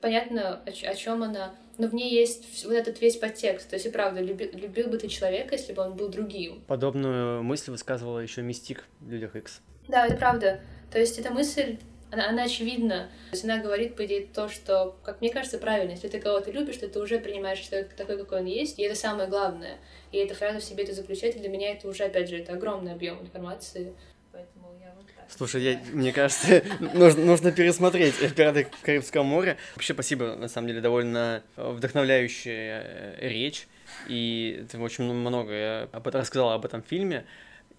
понятно, 0.00 0.62
о, 0.64 0.70
о 0.70 0.94
чем 0.94 1.22
она, 1.22 1.54
но 1.78 1.88
в 1.88 1.94
ней 1.94 2.12
есть 2.12 2.64
вот 2.64 2.72
этот 2.72 3.00
весь 3.00 3.16
подтекст. 3.16 3.68
То 3.68 3.76
есть, 3.76 3.86
и 3.86 3.90
правда, 3.90 4.20
любил, 4.20 4.48
любил 4.54 4.88
бы 4.88 4.98
ты 4.98 5.08
человека, 5.08 5.54
если 5.54 5.72
бы 5.72 5.82
он 5.82 5.94
был 5.94 6.08
другим. 6.08 6.62
Подобную 6.66 7.42
мысль 7.42 7.70
высказывала 7.70 8.20
еще 8.20 8.42
Мистик 8.42 8.84
в 9.00 9.10
Людях 9.10 9.36
Икс. 9.36 9.60
Да, 9.88 10.06
это 10.06 10.16
правда. 10.16 10.60
То 10.90 10.98
есть 10.98 11.18
эта 11.18 11.30
мысль, 11.32 11.78
она, 12.16 12.28
она 12.28 12.44
очевидна. 12.44 13.08
То 13.30 13.36
есть 13.36 13.44
она 13.44 13.58
говорит, 13.58 13.94
по 13.94 14.06
идее, 14.06 14.26
то, 14.26 14.48
что, 14.48 14.96
как 15.04 15.20
мне 15.20 15.30
кажется, 15.30 15.58
правильно. 15.58 15.92
Если 15.92 16.08
ты 16.08 16.18
кого-то 16.18 16.50
любишь, 16.50 16.78
то 16.78 16.88
ты 16.88 16.98
уже 16.98 17.18
принимаешь 17.18 17.60
человека 17.60 17.94
такой, 17.96 18.18
какой 18.18 18.40
он 18.40 18.46
есть, 18.46 18.78
и 18.78 18.82
это 18.82 18.94
самое 18.94 19.28
главное. 19.28 19.78
И 20.12 20.18
эта 20.18 20.34
фраза 20.34 20.58
в 20.58 20.64
себе 20.64 20.84
это 20.84 20.94
заключает, 20.94 21.36
и 21.36 21.38
для 21.38 21.48
меня 21.48 21.72
это 21.72 21.88
уже, 21.88 22.04
опять 22.04 22.28
же, 22.28 22.38
это 22.38 22.54
огромный 22.54 22.92
объем 22.92 23.20
информации. 23.20 23.94
Поэтому 24.32 24.74
я 24.80 24.92
вот 24.96 25.06
так. 25.06 25.24
Слушай, 25.28 25.62
я, 25.62 25.80
мне 25.92 26.12
кажется, 26.12 26.62
нужно, 26.94 27.24
нужно 27.24 27.52
пересмотреть 27.52 28.14
«Пираты 28.34 28.66
Карибского 28.82 29.22
моря». 29.22 29.56
Вообще, 29.74 29.92
спасибо, 29.92 30.36
на 30.36 30.48
самом 30.48 30.68
деле, 30.68 30.80
довольно 30.80 31.42
вдохновляющая 31.56 32.82
э, 32.82 33.28
речь. 33.28 33.66
И 34.08 34.64
ты 34.70 34.78
очень 34.78 35.04
много 35.04 35.88
об 35.92 36.08
этом 36.08 36.20
рассказала 36.20 36.54
об 36.54 36.64
этом 36.64 36.82
фильме. 36.82 37.24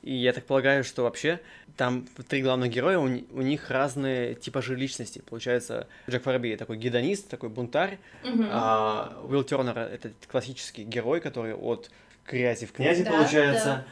И 0.04 0.14
я 0.14 0.32
так 0.34 0.46
полагаю, 0.46 0.84
что 0.84 1.04
вообще 1.04 1.40
там 1.76 2.08
три 2.30 2.42
главных 2.42 2.72
героя, 2.72 2.98
у, 2.98 3.04
у 3.04 3.42
них 3.42 3.70
разные 3.70 4.36
типажи 4.36 4.76
личности. 4.76 5.22
Получается, 5.28 5.88
Джек 6.10 6.26
Воробей 6.26 6.56
такой 6.56 6.78
гедонист, 6.78 7.30
такой 7.30 7.50
бунтарь, 7.50 8.00
mm-hmm. 8.24 8.50
а 8.52 9.22
Уилл 9.28 9.44
Тернер 9.44 9.78
это 9.78 10.12
классический 10.28 10.84
герой, 10.84 11.20
который 11.20 11.54
от 11.54 11.92
грязи 12.26 12.66
в 12.66 12.72
князи 12.72 13.04
да, 13.04 13.12
получается. 13.12 13.66
Да. 13.66 13.86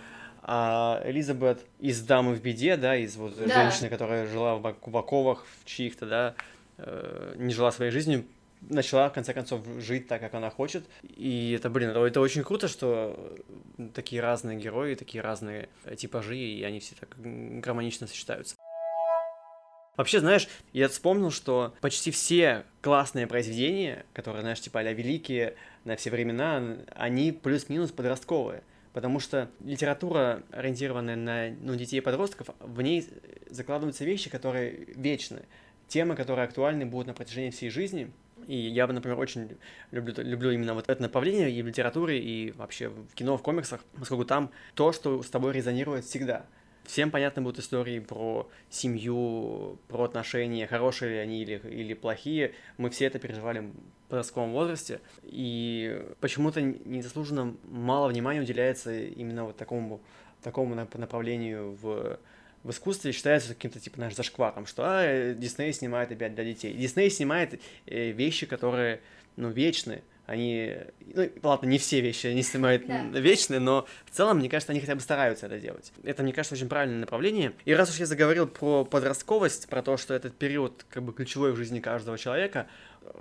А 0.47 1.01
Элизабет 1.05 1.61
из 1.79 2.01
«Дамы 2.01 2.35
в 2.35 2.41
беде», 2.41 2.77
да, 2.77 2.95
из 2.95 3.15
вот 3.15 3.35
да. 3.35 3.47
женщины, 3.47 3.89
которая 3.89 4.27
жила 4.27 4.57
в, 4.57 4.97
оковах, 4.97 5.43
в 5.63 5.65
чьих-то, 5.65 6.05
да, 6.05 6.35
э, 6.77 7.33
не 7.37 7.51
жила 7.51 7.71
своей 7.71 7.89
жизнью, 7.89 8.25
начала, 8.61 9.09
в 9.09 9.13
конце 9.13 9.33
концов, 9.33 9.61
жить 9.79 10.07
так, 10.07 10.21
как 10.21 10.33
она 10.33 10.49
хочет. 10.49 10.85
И 11.03 11.53
это, 11.57 11.69
блин, 11.69 11.89
это, 11.89 12.19
очень 12.19 12.43
круто, 12.43 12.67
что 12.67 13.35
такие 13.93 14.21
разные 14.21 14.57
герои, 14.57 14.95
такие 14.95 15.21
разные 15.21 15.69
типажи, 15.97 16.37
и 16.37 16.63
они 16.63 16.79
все 16.79 16.95
так 16.95 17.15
гармонично 17.17 18.07
сочетаются. 18.07 18.55
Вообще, 19.97 20.19
знаешь, 20.19 20.49
я 20.73 20.89
вспомнил, 20.89 21.31
что 21.31 21.73
почти 21.79 22.11
все 22.11 22.65
классные 22.81 23.27
произведения, 23.27 24.05
которые, 24.13 24.41
знаешь, 24.41 24.59
типа 24.59 24.81
а 24.81 24.91
великие 24.91 25.55
на 25.85 25.95
все 25.95 26.11
времена, 26.11 26.77
они 26.95 27.31
плюс-минус 27.31 27.91
подростковые. 27.91 28.63
Потому 28.91 29.19
что 29.19 29.49
литература, 29.63 30.43
ориентированная 30.51 31.15
на 31.15 31.49
ну, 31.61 31.75
детей 31.75 31.97
и 31.97 32.01
подростков, 32.01 32.49
в 32.59 32.81
ней 32.81 33.07
закладываются 33.49 34.05
вещи, 34.05 34.29
которые 34.29 34.85
вечны. 34.95 35.43
Темы, 35.87 36.15
которые 36.15 36.45
актуальны 36.45 36.85
будут 36.85 37.07
на 37.07 37.13
протяжении 37.13 37.51
всей 37.51 37.69
жизни– 37.69 38.11
и 38.47 38.55
я, 38.55 38.87
например, 38.87 39.19
очень 39.19 39.57
люблю, 39.91 40.13
люблю 40.17 40.51
именно 40.51 40.73
вот 40.73 40.89
это 40.89 41.01
направление 41.01 41.51
и 41.51 41.61
в 41.61 41.67
литературе, 41.67 42.19
и 42.19 42.51
вообще 42.51 42.89
в 42.89 43.13
кино, 43.15 43.37
в 43.37 43.41
комиксах, 43.41 43.81
поскольку 43.97 44.25
там 44.25 44.51
то, 44.73 44.91
что 44.91 45.23
с 45.23 45.29
тобой 45.29 45.53
резонирует 45.53 46.05
всегда. 46.05 46.45
Всем 46.85 47.09
понятны 47.09 47.41
будут 47.41 47.59
истории 47.59 47.99
про 47.99 48.47
семью, 48.69 49.79
про 49.87 50.03
отношения, 50.03 50.67
хорошие 50.67 51.13
ли 51.13 51.17
они 51.17 51.41
или, 51.41 51.59
или 51.63 51.95
плохие. 51.95 52.53
Мы 52.77 52.91
все 52.91 53.05
это 53.05 53.17
переживали 53.17 53.59
в 53.59 53.71
подростковом 54.09 54.51
возрасте. 54.51 55.01
И 55.23 56.05
почему-то 56.19 56.61
незаслуженно 56.61 57.55
мало 57.63 58.07
внимания 58.07 58.41
уделяется 58.41 58.95
именно 58.95 59.45
вот 59.45 59.57
такому, 59.57 59.99
такому 60.43 60.75
направлению 60.75 61.75
в 61.81 62.19
в 62.65 62.71
искусстве 62.71 63.11
считается 63.11 63.53
каким-то, 63.53 63.79
типа, 63.79 63.99
наш 63.99 64.15
зашкваром, 64.15 64.65
что 64.65 64.83
а, 64.85 65.33
Дисней 65.33 65.71
снимает 65.71 66.11
опять 66.11 66.33
для 66.33 66.43
детей. 66.43 66.73
Дисней 66.73 67.11
снимает 67.11 67.61
э, 67.85 68.09
вещи, 68.09 68.47
которые, 68.47 69.01
ну, 69.37 69.49
вечны, 69.49 70.01
они, 70.25 70.75
ну, 71.13 71.29
ладно, 71.43 71.67
не 71.67 71.77
все 71.77 72.01
вещи 72.01 72.25
они 72.25 72.41
снимают 72.41 72.87
да. 72.87 73.03
вечные, 73.19 73.59
но 73.59 73.85
в 74.05 74.09
целом, 74.09 74.39
мне 74.39 74.49
кажется, 74.49 74.71
они 74.71 74.81
хотя 74.81 74.95
бы 74.95 75.01
стараются 75.01 75.45
это 75.45 75.59
делать. 75.59 75.93
Это, 76.03 76.23
мне 76.23 76.33
кажется, 76.33 76.55
очень 76.55 76.67
правильное 76.67 76.99
направление. 76.99 77.53
И 77.65 77.75
раз 77.75 77.91
уж 77.91 77.97
я 77.97 78.07
заговорил 78.07 78.47
про 78.47 78.83
подростковость, 78.83 79.69
про 79.69 79.83
то, 79.83 79.97
что 79.97 80.15
этот 80.15 80.35
период 80.35 80.83
как 80.89 81.03
бы 81.03 81.13
ключевой 81.13 81.51
в 81.51 81.57
жизни 81.57 81.79
каждого 81.79 82.17
человека, 82.17 82.65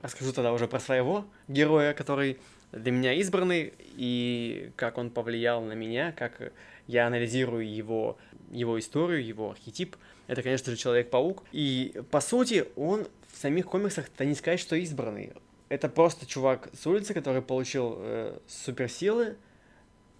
расскажу 0.01 0.33
тогда 0.33 0.55
уже 0.55 0.67
про 0.67 0.81
своего 0.81 1.27
героя, 1.49 1.93
который 1.93 2.39
для 2.73 2.91
меня 2.91 3.13
избранный, 3.13 3.75
и 3.97 4.73
как 4.77 4.97
он 4.97 5.11
повлиял 5.11 5.61
на 5.61 5.75
меня, 5.75 6.13
как 6.13 6.53
я 6.87 7.07
анализирую 7.07 7.73
его, 7.73 8.17
его 8.50 8.79
историю, 8.79 9.25
его 9.25 9.50
архетип, 9.50 9.97
это, 10.26 10.43
конечно 10.43 10.73
же, 10.73 10.79
Человек-паук. 10.79 11.45
И, 11.53 12.00
по 12.11 12.21
сути, 12.21 12.67
он 12.76 13.07
в 13.33 13.38
самих 13.38 13.67
комиксах-то 13.67 14.25
не 14.25 14.35
сказать, 14.35 14.61
что 14.61 14.76
избранный. 14.76 15.33
Это 15.69 15.88
просто 15.88 16.26
чувак 16.26 16.71
с 16.73 16.87
улицы, 16.87 17.14
который 17.14 17.43
получил 17.43 17.97
э, 17.99 18.38
суперсилы, 18.47 19.37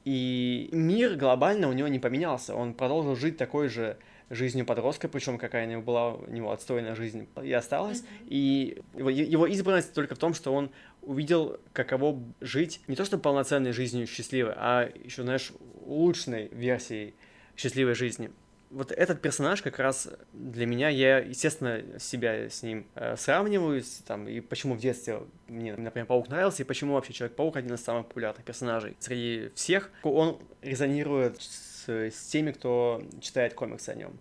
и 0.05 0.69
мир 0.73 1.17
глобально 1.17 1.69
у 1.69 1.73
него 1.73 1.89
не 1.89 1.99
поменялся. 1.99 2.55
Он 2.55 2.75
продолжил 2.75 3.17
жить 3.17 3.39
такой 3.39 3.69
же 3.69 3.97
жизнью 4.31 4.67
подростка, 4.67 5.09
причем 5.09 5.39
какая 5.39 5.67
у 5.67 5.71
него 5.71 5.83
была 5.83 6.15
у 6.15 6.31
него 6.31 6.51
отстойная 6.51 6.95
жизнь 6.95 7.29
и 7.43 7.53
осталась. 7.53 8.01
Mm-hmm. 8.01 8.27
И 8.29 8.83
его, 8.95 9.11
его 9.11 9.47
избранность 9.47 9.95
только 9.95 10.15
в 10.15 10.19
том, 10.19 10.35
что 10.35 10.53
он 10.53 10.71
увидел, 11.03 11.59
каково 11.73 12.21
жить 12.41 12.81
не 12.87 12.97
то 12.97 13.05
что 13.05 13.19
полноценной 13.19 13.73
жизнью 13.73 14.07
счастливой, 14.07 14.55
а 14.57 14.91
еще, 15.05 15.23
знаешь, 15.23 15.53
улучшенной 15.85 16.49
версией 16.53 17.15
счастливой 17.57 17.95
жизни 17.95 18.31
вот 18.75 18.91
этот 18.91 19.23
персонаж 19.23 19.63
как 19.63 19.79
раз 19.79 20.09
для 20.33 20.67
меня, 20.67 20.89
я, 20.89 21.19
естественно, 21.19 21.81
себя 22.01 22.51
с 22.51 22.63
ним 22.63 22.87
э, 22.97 23.17
сравниваю, 23.17 23.83
там, 24.05 24.29
и 24.29 24.41
почему 24.41 24.75
в 24.75 24.81
детстве 24.81 25.21
мне, 25.47 25.77
например, 25.77 26.07
Паук 26.07 26.29
нравился, 26.29 26.63
и 26.63 26.67
почему 26.67 26.95
вообще 26.95 27.13
Человек-паук 27.13 27.57
один 27.57 27.75
из 27.75 27.85
самых 27.85 28.09
популярных 28.09 28.45
персонажей 28.45 28.97
среди 28.99 29.51
всех. 29.55 29.91
Он 30.03 30.41
резонирует 30.61 31.41
с, 31.41 31.89
с 31.89 32.27
теми, 32.27 32.51
кто 32.51 33.01
читает 33.21 33.55
комиксы 33.55 33.91
о 33.91 33.95
нем. 33.95 34.19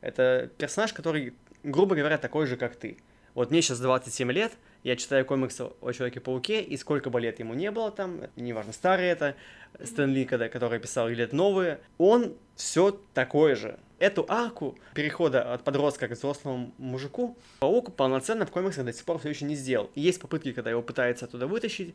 Это 0.00 0.50
персонаж, 0.56 0.94
который, 0.94 1.34
грубо 1.62 1.94
говоря, 1.94 2.16
такой 2.16 2.46
же, 2.46 2.56
как 2.56 2.76
ты. 2.76 2.96
Вот 3.34 3.50
мне 3.50 3.60
сейчас 3.60 3.80
27 3.80 4.32
лет, 4.32 4.52
я 4.82 4.96
читаю 4.96 5.24
комиксы 5.26 5.64
о 5.80 5.92
Человеке-пауке, 5.92 6.62
и 6.62 6.76
сколько 6.76 7.10
бы 7.10 7.20
лет 7.20 7.38
ему 7.38 7.54
не 7.54 7.70
было 7.70 7.90
там, 7.90 8.22
неважно, 8.36 8.72
старые 8.72 9.10
это, 9.10 9.34
Стэн 9.82 10.12
Ли, 10.12 10.24
когда, 10.24 10.48
который 10.48 10.80
писал, 10.80 11.08
или 11.08 11.24
это 11.24 11.36
новые, 11.36 11.80
он 11.98 12.34
все 12.56 12.98
такой 13.14 13.54
же 13.54 13.78
эту 13.98 14.24
арку 14.28 14.78
перехода 14.94 15.52
от 15.52 15.62
подростка 15.62 16.08
к 16.08 16.12
взрослому 16.12 16.72
мужику 16.78 17.36
Паук 17.60 17.94
полноценно 17.94 18.46
в 18.46 18.50
комиксах 18.50 18.86
до 18.86 18.92
сих 18.94 19.04
пор 19.04 19.18
все 19.18 19.28
еще 19.28 19.44
не 19.44 19.54
сделал. 19.54 19.90
Есть 19.94 20.20
попытки, 20.20 20.52
когда 20.52 20.70
его 20.70 20.82
пытаются 20.82 21.26
оттуда 21.26 21.46
вытащить, 21.46 21.94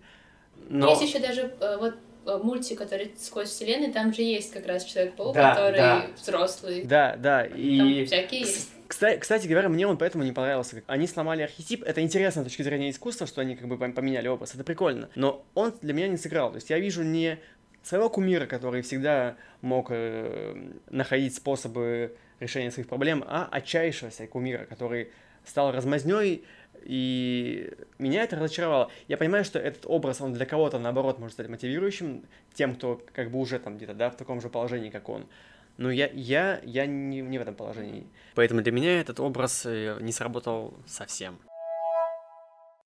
но... 0.69 0.89
Есть 0.89 1.01
еще 1.01 1.19
даже 1.19 1.53
э, 1.59 1.77
вот 1.77 1.95
мультик, 2.25 2.77
который 2.77 3.11
сквозь 3.17 3.49
вселенной, 3.49 3.91
там 3.91 4.13
же 4.13 4.21
есть 4.21 4.51
как 4.51 4.65
раз 4.65 4.83
Человек-паук, 4.83 5.35
да, 5.35 5.55
который 5.55 5.77
да. 5.77 6.07
взрослый. 6.15 6.83
Да, 6.83 7.15
да, 7.17 7.45
и... 7.45 7.77
Там 7.77 8.05
всякие 8.05 8.41
есть. 8.41 8.71
Кстати, 8.87 9.19
кстати 9.19 9.47
говоря, 9.47 9.69
мне 9.69 9.87
он 9.87 9.97
поэтому 9.97 10.23
не 10.23 10.31
понравился. 10.31 10.83
Они 10.85 11.07
сломали 11.07 11.41
архетип. 11.41 11.83
Это 11.83 12.01
интересно 12.01 12.41
с 12.41 12.45
точки 12.45 12.61
зрения 12.61 12.91
искусства, 12.91 13.25
что 13.25 13.41
они 13.41 13.55
как 13.55 13.67
бы 13.67 13.77
поменяли 13.77 14.27
образ. 14.27 14.53
Это 14.53 14.63
прикольно. 14.63 15.09
Но 15.15 15.43
он 15.55 15.73
для 15.81 15.93
меня 15.93 16.07
не 16.07 16.17
сыграл. 16.17 16.51
То 16.51 16.57
есть 16.57 16.69
я 16.69 16.77
вижу 16.77 17.03
не 17.03 17.39
своего 17.81 18.09
кумира, 18.09 18.45
который 18.45 18.81
всегда 18.83 19.37
мог 19.61 19.87
э, 19.89 20.55
находить 20.89 21.35
способы 21.35 22.15
решения 22.39 22.71
своих 22.71 22.87
проблем, 22.87 23.23
а 23.27 23.47
отчаявшегося 23.51 24.27
кумира, 24.27 24.65
который 24.65 25.09
стал 25.45 25.71
размазней, 25.71 26.43
и 26.83 27.71
меня 27.99 28.23
это 28.23 28.35
разочаровало. 28.35 28.91
Я 29.07 29.17
понимаю, 29.17 29.43
что 29.45 29.59
этот 29.59 29.85
образ, 29.85 30.21
он 30.21 30.33
для 30.33 30.45
кого-то, 30.45 30.79
наоборот, 30.79 31.19
может 31.19 31.33
стать 31.33 31.49
мотивирующим, 31.49 32.25
тем, 32.53 32.75
кто 32.75 33.01
как 33.13 33.31
бы 33.31 33.39
уже 33.39 33.59
там 33.59 33.77
где-то, 33.77 33.93
да, 33.93 34.09
в 34.09 34.17
таком 34.17 34.41
же 34.41 34.49
положении, 34.49 34.89
как 34.89 35.09
он. 35.09 35.27
Но 35.77 35.91
я, 35.91 36.09
я, 36.13 36.61
я 36.63 36.85
не, 36.85 37.21
не 37.21 37.37
в 37.37 37.41
этом 37.41 37.55
положении. 37.55 38.07
Поэтому 38.33 38.61
для 38.61 38.71
меня 38.71 38.99
этот 38.99 39.19
образ 39.19 39.65
э, 39.65 39.97
не 39.99 40.11
сработал 40.11 40.73
совсем. 40.85 41.37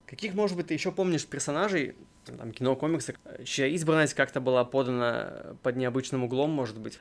Каких, 0.07 0.33
может 0.33 0.57
быть, 0.57 0.67
ты 0.67 0.73
еще 0.73 0.91
помнишь 0.91 1.27
персонажей, 1.27 1.95
там, 2.25 2.51
кино, 2.51 2.75
комиксы, 2.75 3.15
чья 3.45 3.67
избранность 3.67 4.15
как-то 4.15 4.41
была 4.41 4.65
подана 4.65 5.55
под 5.61 5.75
необычным 5.75 6.23
углом, 6.23 6.49
может 6.49 6.79
быть? 6.79 6.99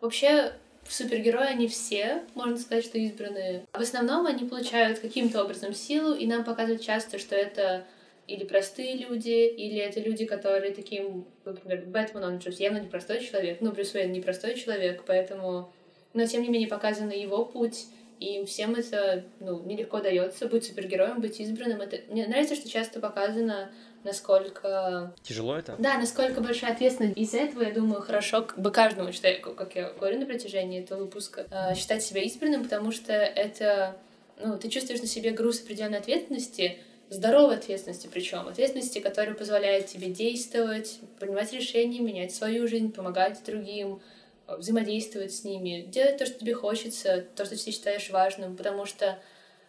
Вообще, 0.00 0.52
супергерои, 0.92 1.46
они 1.46 1.68
все, 1.68 2.22
можно 2.34 2.56
сказать, 2.58 2.84
что 2.84 2.98
избранные. 2.98 3.64
В 3.72 3.80
основном 3.80 4.26
они 4.26 4.48
получают 4.48 4.98
каким-то 4.98 5.44
образом 5.44 5.74
силу, 5.74 6.14
и 6.14 6.26
нам 6.26 6.44
показывают 6.44 6.82
часто, 6.82 7.18
что 7.18 7.36
это 7.36 7.84
или 8.26 8.44
простые 8.44 8.96
люди, 8.96 9.28
или 9.28 9.78
это 9.78 10.00
люди, 10.00 10.24
которые 10.24 10.72
таким, 10.72 11.24
например, 11.44 11.84
Бэтмен, 11.86 12.22
он 12.22 12.40
же 12.40 12.50
явно 12.56 12.78
непростой 12.78 13.20
человек, 13.20 13.58
ну, 13.60 13.72
Брюс 13.72 13.94
Уэйн 13.94 14.12
непростой 14.12 14.54
человек, 14.54 15.02
поэтому, 15.04 15.72
но 16.14 16.26
тем 16.26 16.42
не 16.42 16.48
менее 16.48 16.68
показан 16.68 17.10
его 17.10 17.44
путь, 17.44 17.86
и 18.20 18.44
всем 18.44 18.74
это, 18.74 19.24
ну, 19.40 19.62
нелегко 19.64 20.00
дается 20.00 20.46
быть 20.46 20.64
супергероем, 20.64 21.20
быть 21.20 21.40
избранным. 21.40 21.80
Это... 21.80 22.00
Мне 22.12 22.26
нравится, 22.26 22.54
что 22.54 22.68
часто 22.68 23.00
показано, 23.00 23.70
насколько... 24.04 25.14
Тяжело 25.22 25.56
это? 25.56 25.76
Да, 25.78 25.98
насколько 25.98 26.40
большая 26.40 26.72
ответственность. 26.72 27.16
Из-за 27.16 27.38
этого, 27.38 27.62
я 27.62 27.72
думаю, 27.72 28.02
хорошо 28.02 28.42
как 28.42 28.58
бы 28.58 28.70
каждому 28.70 29.12
человеку, 29.12 29.52
как 29.52 29.74
я 29.76 29.90
говорю 29.90 30.20
на 30.20 30.26
протяжении 30.26 30.82
этого 30.82 31.00
выпуска, 31.00 31.46
э, 31.50 31.74
считать 31.74 32.02
себя 32.02 32.22
избранным, 32.22 32.62
потому 32.64 32.92
что 32.92 33.12
это... 33.12 33.96
Ну, 34.42 34.56
ты 34.56 34.68
чувствуешь 34.68 35.02
на 35.02 35.06
себе 35.06 35.32
груз 35.32 35.60
определенной 35.60 35.98
ответственности, 35.98 36.78
здоровой 37.10 37.56
ответственности 37.56 38.08
причем, 38.10 38.48
ответственности, 38.48 39.00
которая 39.00 39.34
позволяет 39.34 39.86
тебе 39.86 40.08
действовать, 40.08 41.00
принимать 41.18 41.52
решения, 41.52 42.00
менять 42.00 42.34
свою 42.34 42.66
жизнь, 42.66 42.92
помогать 42.92 43.42
другим, 43.44 44.00
взаимодействовать 44.46 45.34
с 45.34 45.44
ними, 45.44 45.84
делать 45.88 46.16
то, 46.16 46.26
что 46.26 46.38
тебе 46.38 46.54
хочется, 46.54 47.26
то, 47.36 47.44
что 47.44 47.62
ты 47.62 47.70
считаешь 47.70 48.10
важным, 48.10 48.56
потому 48.56 48.86
что 48.86 49.18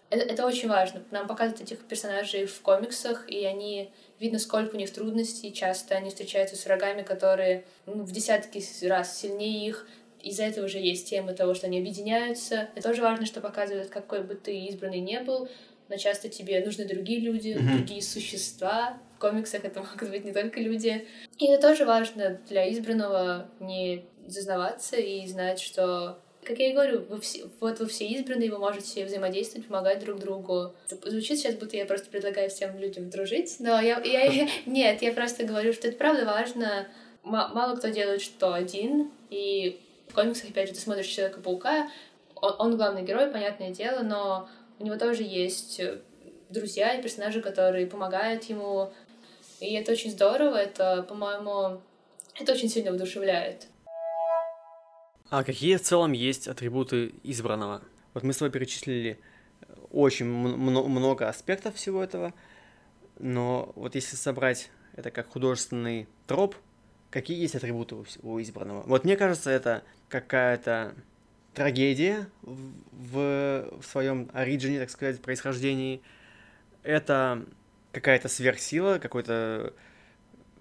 это, 0.10 0.26
это 0.26 0.46
очень 0.46 0.70
важно. 0.70 1.04
Нам 1.12 1.28
показывают 1.28 1.62
этих 1.62 1.80
персонажей 1.86 2.46
в 2.46 2.62
комиксах, 2.62 3.30
и 3.30 3.46
они 3.46 3.92
видно, 4.22 4.40
сколько 4.40 4.76
у 4.76 4.78
них 4.78 4.94
трудностей. 4.94 5.52
Часто 5.52 5.96
они 5.96 6.10
встречаются 6.10 6.56
с 6.56 6.66
врагами, 6.66 7.02
которые 7.02 7.66
ну, 7.88 8.04
в 8.04 8.12
десятки 8.12 8.64
раз 8.86 9.20
сильнее 9.20 9.68
их. 9.68 9.88
Из-за 10.22 10.44
этого 10.44 10.66
уже 10.66 10.78
есть 10.78 11.10
тема 11.10 11.34
того, 11.34 11.56
что 11.56 11.66
они 11.66 11.80
объединяются. 11.80 12.70
Это 12.76 12.90
тоже 12.90 13.02
важно, 13.02 13.26
что 13.26 13.42
показывает, 13.42 13.90
какой 13.90 14.24
бы 14.24 14.36
ты 14.36 14.56
избранный 14.68 15.00
не 15.00 15.20
был, 15.20 15.50
но 15.90 15.98
часто 15.98 16.30
тебе 16.30 16.64
нужны 16.64 16.86
другие 16.86 17.20
люди, 17.20 17.50
mm-hmm. 17.50 17.78
другие 17.78 18.04
существа. 18.04 19.00
В 19.18 19.20
комиксах 19.20 19.66
это 19.66 19.80
могут 19.92 20.10
быть 20.10 20.24
не 20.24 20.32
только 20.32 20.60
люди. 20.60 21.08
И 21.40 21.48
это 21.48 21.70
тоже 21.70 21.86
важно 21.86 22.40
для 22.48 22.72
избранного 22.72 23.50
не 23.60 24.06
зазнаваться 24.28 24.98
и 24.98 25.26
знать, 25.26 25.60
что 25.60 26.20
как 26.52 26.60
я 26.60 26.70
и 26.70 26.74
говорю, 26.74 27.06
вы 27.08 27.22
все, 27.22 27.46
вот 27.62 27.80
вы 27.80 27.88
все 27.88 28.06
избранные, 28.08 28.52
вы 28.52 28.58
можете 28.58 29.06
взаимодействовать, 29.06 29.68
помогать 29.68 30.04
друг 30.04 30.20
другу. 30.20 30.74
Звучит 31.06 31.40
сейчас, 31.40 31.56
будто 31.56 31.78
я 31.78 31.86
просто 31.86 32.10
предлагаю 32.10 32.50
всем 32.50 32.78
людям 32.78 33.10
дружить, 33.10 33.56
но 33.60 33.80
я, 33.80 34.02
я, 34.02 34.26
я 34.26 34.50
нет, 34.66 35.02
я 35.02 35.14
просто 35.14 35.46
говорю, 35.46 35.72
что 35.72 35.88
это 35.88 35.98
правда 35.98 36.26
важно. 36.26 36.90
Мало 37.24 37.78
кто 37.78 37.88
делает 37.88 38.22
что 38.22 38.54
один, 38.54 39.12
и 39.30 39.80
в 40.10 40.14
комиксах, 40.14 40.50
опять 40.50 40.68
же, 40.68 40.74
ты 40.74 40.82
смотришь 40.82 41.06
Человека-паука, 41.06 41.90
он, 42.36 42.56
он 42.60 42.76
главный 42.76 43.04
герой, 43.04 43.32
понятное 43.32 43.70
дело, 43.70 44.02
но 44.02 44.50
у 44.78 44.84
него 44.84 44.98
тоже 44.98 45.24
есть 45.24 45.80
друзья 46.50 46.96
и 46.96 47.02
персонажи, 47.02 47.42
которые 47.42 47.88
помогают 47.88 48.44
ему, 48.46 48.92
и 49.62 49.74
это 49.76 49.94
очень 49.94 50.12
здорово, 50.12 50.58
это, 50.58 51.04
по-моему, 51.04 51.82
это 52.38 52.52
очень 52.52 52.68
сильно 52.68 52.92
вдушевляет. 52.92 53.68
А 55.32 55.46
какие 55.46 55.78
в 55.78 55.82
целом 55.82 56.12
есть 56.12 56.50
атрибуты 56.50 57.14
избранного? 57.24 57.82
Вот 58.14 58.24
мы 58.24 58.34
с 58.34 58.38
тобой 58.38 58.52
перечислили 58.52 59.18
э, 59.62 59.66
очень 59.90 60.26
много 60.26 61.30
аспектов 61.30 61.76
всего 61.76 62.04
этого, 62.04 62.34
но 63.18 63.72
вот 63.78 63.96
если 63.96 64.18
собрать 64.18 64.70
это 64.94 65.10
как 65.10 65.30
художественный 65.30 66.10
троп, 66.28 66.58
какие 67.10 67.40
есть 67.40 67.56
атрибуты 67.56 67.96
у 68.22 68.42
избранного? 68.42 68.84
Вот 68.84 69.06
мне 69.06 69.16
кажется, 69.16 69.50
это 69.50 69.86
какая-то 70.10 70.96
трагедия 71.54 72.28
в, 72.42 73.70
в 73.72 73.84
своем 73.84 74.30
оригине, 74.34 74.82
так 74.82 74.90
сказать, 74.90 75.22
происхождении. 75.22 76.02
Это 76.84 77.46
какая-то 77.94 78.28
сверхсила, 78.28 79.00
какой-то 79.00 79.74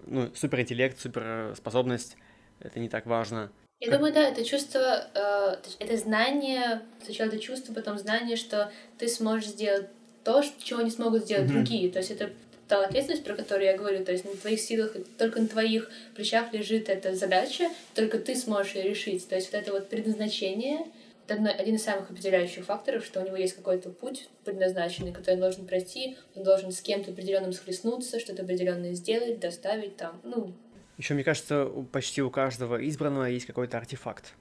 ну, 0.05 0.33
суперинтеллект, 0.33 0.97
суперспособность. 0.97 2.15
Это 2.61 2.79
не 2.79 2.87
так 2.87 3.05
важно. 3.05 3.51
Я 3.81 3.91
думаю, 3.91 4.13
да, 4.13 4.29
это 4.29 4.45
чувство, 4.45 5.07
э, 5.15 5.55
это 5.79 5.97
знание, 5.97 6.81
сначала 7.03 7.29
это 7.29 7.39
чувство, 7.39 7.73
потом 7.73 7.97
знание, 7.97 8.37
что 8.37 8.71
ты 8.99 9.07
сможешь 9.07 9.49
сделать 9.49 9.87
то, 10.23 10.43
чего 10.59 10.81
не 10.81 10.91
смогут 10.91 11.23
сделать 11.23 11.49
mm-hmm. 11.49 11.53
другие. 11.53 11.91
То 11.91 11.97
есть 11.97 12.11
это 12.11 12.29
та 12.67 12.85
ответственность, 12.85 13.23
про 13.23 13.33
которую 13.33 13.65
я 13.65 13.75
говорю, 13.75 14.05
то 14.05 14.11
есть 14.11 14.23
на 14.23 14.35
твоих 14.35 14.61
силах, 14.61 14.95
только 15.17 15.41
на 15.41 15.47
твоих 15.47 15.89
плечах 16.15 16.53
лежит 16.53 16.89
эта 16.89 17.15
задача, 17.15 17.69
только 17.95 18.19
ты 18.19 18.35
сможешь 18.35 18.75
ее 18.75 18.83
решить. 18.83 19.27
То 19.27 19.35
есть 19.35 19.51
вот 19.51 19.59
это 19.59 19.71
вот 19.71 19.89
предназначение, 19.89 20.85
это 21.27 21.49
один 21.49 21.75
из 21.75 21.83
самых 21.83 22.11
определяющих 22.11 22.65
факторов, 22.65 23.03
что 23.03 23.19
у 23.19 23.25
него 23.25 23.35
есть 23.35 23.55
какой-то 23.55 23.89
путь 23.89 24.29
предназначенный, 24.45 25.11
который 25.11 25.35
он 25.35 25.41
должен 25.41 25.65
пройти, 25.65 26.17
он 26.35 26.43
должен 26.43 26.71
с 26.71 26.81
кем-то 26.81 27.11
определенным 27.11 27.51
схлестнуться, 27.51 28.19
что-то 28.19 28.43
определенное 28.43 28.93
сделать, 28.93 29.39
доставить 29.39 29.97
там, 29.97 30.21
ну, 30.23 30.53
еще, 31.01 31.15
мне 31.15 31.23
кажется, 31.23 31.65
почти 31.91 32.21
у 32.21 32.29
каждого 32.29 32.87
избранного 32.87 33.25
есть 33.25 33.47
какой-то 33.47 33.77
артефакт. 33.77 34.35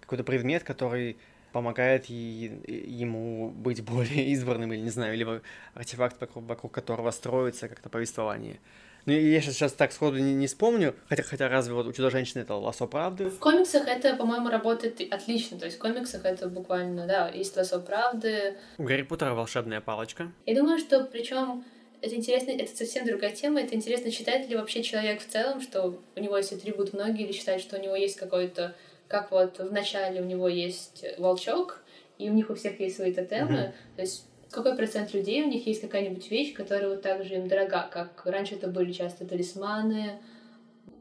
Какой-то 0.00 0.24
предмет, 0.24 0.62
который 0.64 1.18
помогает 1.52 2.06
ему 2.06 3.50
быть 3.50 3.84
более 3.84 4.26
избранным, 4.32 4.72
или 4.72 4.80
не 4.80 4.90
знаю, 4.90 5.16
либо 5.16 5.42
артефакт, 5.74 6.18
вокруг, 6.18 6.44
вокруг 6.44 6.72
которого 6.72 7.10
строится 7.10 7.68
как-то 7.68 7.90
повествование. 7.90 8.58
Ну, 9.04 9.12
я 9.12 9.40
сейчас, 9.40 9.54
сейчас 9.54 9.72
так 9.72 9.92
сходу 9.92 10.16
не, 10.16 10.34
не 10.34 10.46
вспомню, 10.46 10.94
хотя, 11.08 11.22
хотя 11.22 11.48
разве 11.48 11.74
вот 11.74 11.86
у 11.86 11.92
Чудо-женщины 11.92 12.40
это 12.40 12.54
«Лосо 12.54 12.86
правды»? 12.86 13.28
В 13.28 13.38
комиксах 13.38 13.86
это, 13.86 14.16
по-моему, 14.16 14.48
работает 14.48 15.00
отлично, 15.12 15.58
то 15.58 15.66
есть 15.66 15.76
в 15.76 15.80
комиксах 15.80 16.24
это 16.24 16.48
буквально, 16.48 17.06
да, 17.06 17.28
есть 17.28 17.54
«Лосо 17.56 17.80
правды». 17.80 18.56
У 18.78 18.82
Гарри 18.82 19.02
Поттера 19.02 19.34
волшебная 19.34 19.80
палочка. 19.82 20.32
Я 20.46 20.56
думаю, 20.56 20.78
что 20.78 21.04
причем 21.04 21.64
это 22.00 22.14
интересно, 22.14 22.50
это 22.50 22.76
совсем 22.76 23.06
другая 23.06 23.34
тема, 23.34 23.60
это 23.60 23.74
интересно, 23.74 24.10
считает 24.10 24.48
ли 24.48 24.56
вообще 24.56 24.82
человек 24.82 25.20
в 25.20 25.28
целом, 25.28 25.60
что 25.60 26.00
у 26.14 26.20
него 26.20 26.36
есть 26.36 26.52
атрибут 26.52 26.92
многие, 26.92 27.24
или 27.24 27.32
считает, 27.32 27.60
что 27.60 27.78
у 27.78 27.82
него 27.82 27.96
есть 27.96 28.16
какой-то, 28.16 28.74
как 29.08 29.30
вот 29.30 29.58
в 29.58 29.72
начале 29.72 30.20
у 30.20 30.24
него 30.24 30.48
есть 30.48 31.04
волчок, 31.18 31.82
и 32.18 32.30
у 32.30 32.32
них 32.32 32.50
у 32.50 32.54
всех 32.54 32.80
есть 32.80 32.96
свои 32.96 33.12
тотемы, 33.12 33.52
mm-hmm. 33.52 33.96
то 33.96 34.02
есть 34.02 34.26
какой 34.50 34.76
процент 34.76 35.12
людей 35.12 35.42
у 35.42 35.48
них 35.48 35.66
есть 35.66 35.80
какая-нибудь 35.80 36.30
вещь, 36.30 36.54
которая 36.54 36.90
вот 36.90 37.02
так 37.02 37.24
же 37.24 37.34
им 37.34 37.48
дорога, 37.48 37.88
как 37.92 38.24
раньше 38.24 38.54
это 38.54 38.68
были 38.68 38.92
часто 38.92 39.26
талисманы, 39.26 40.18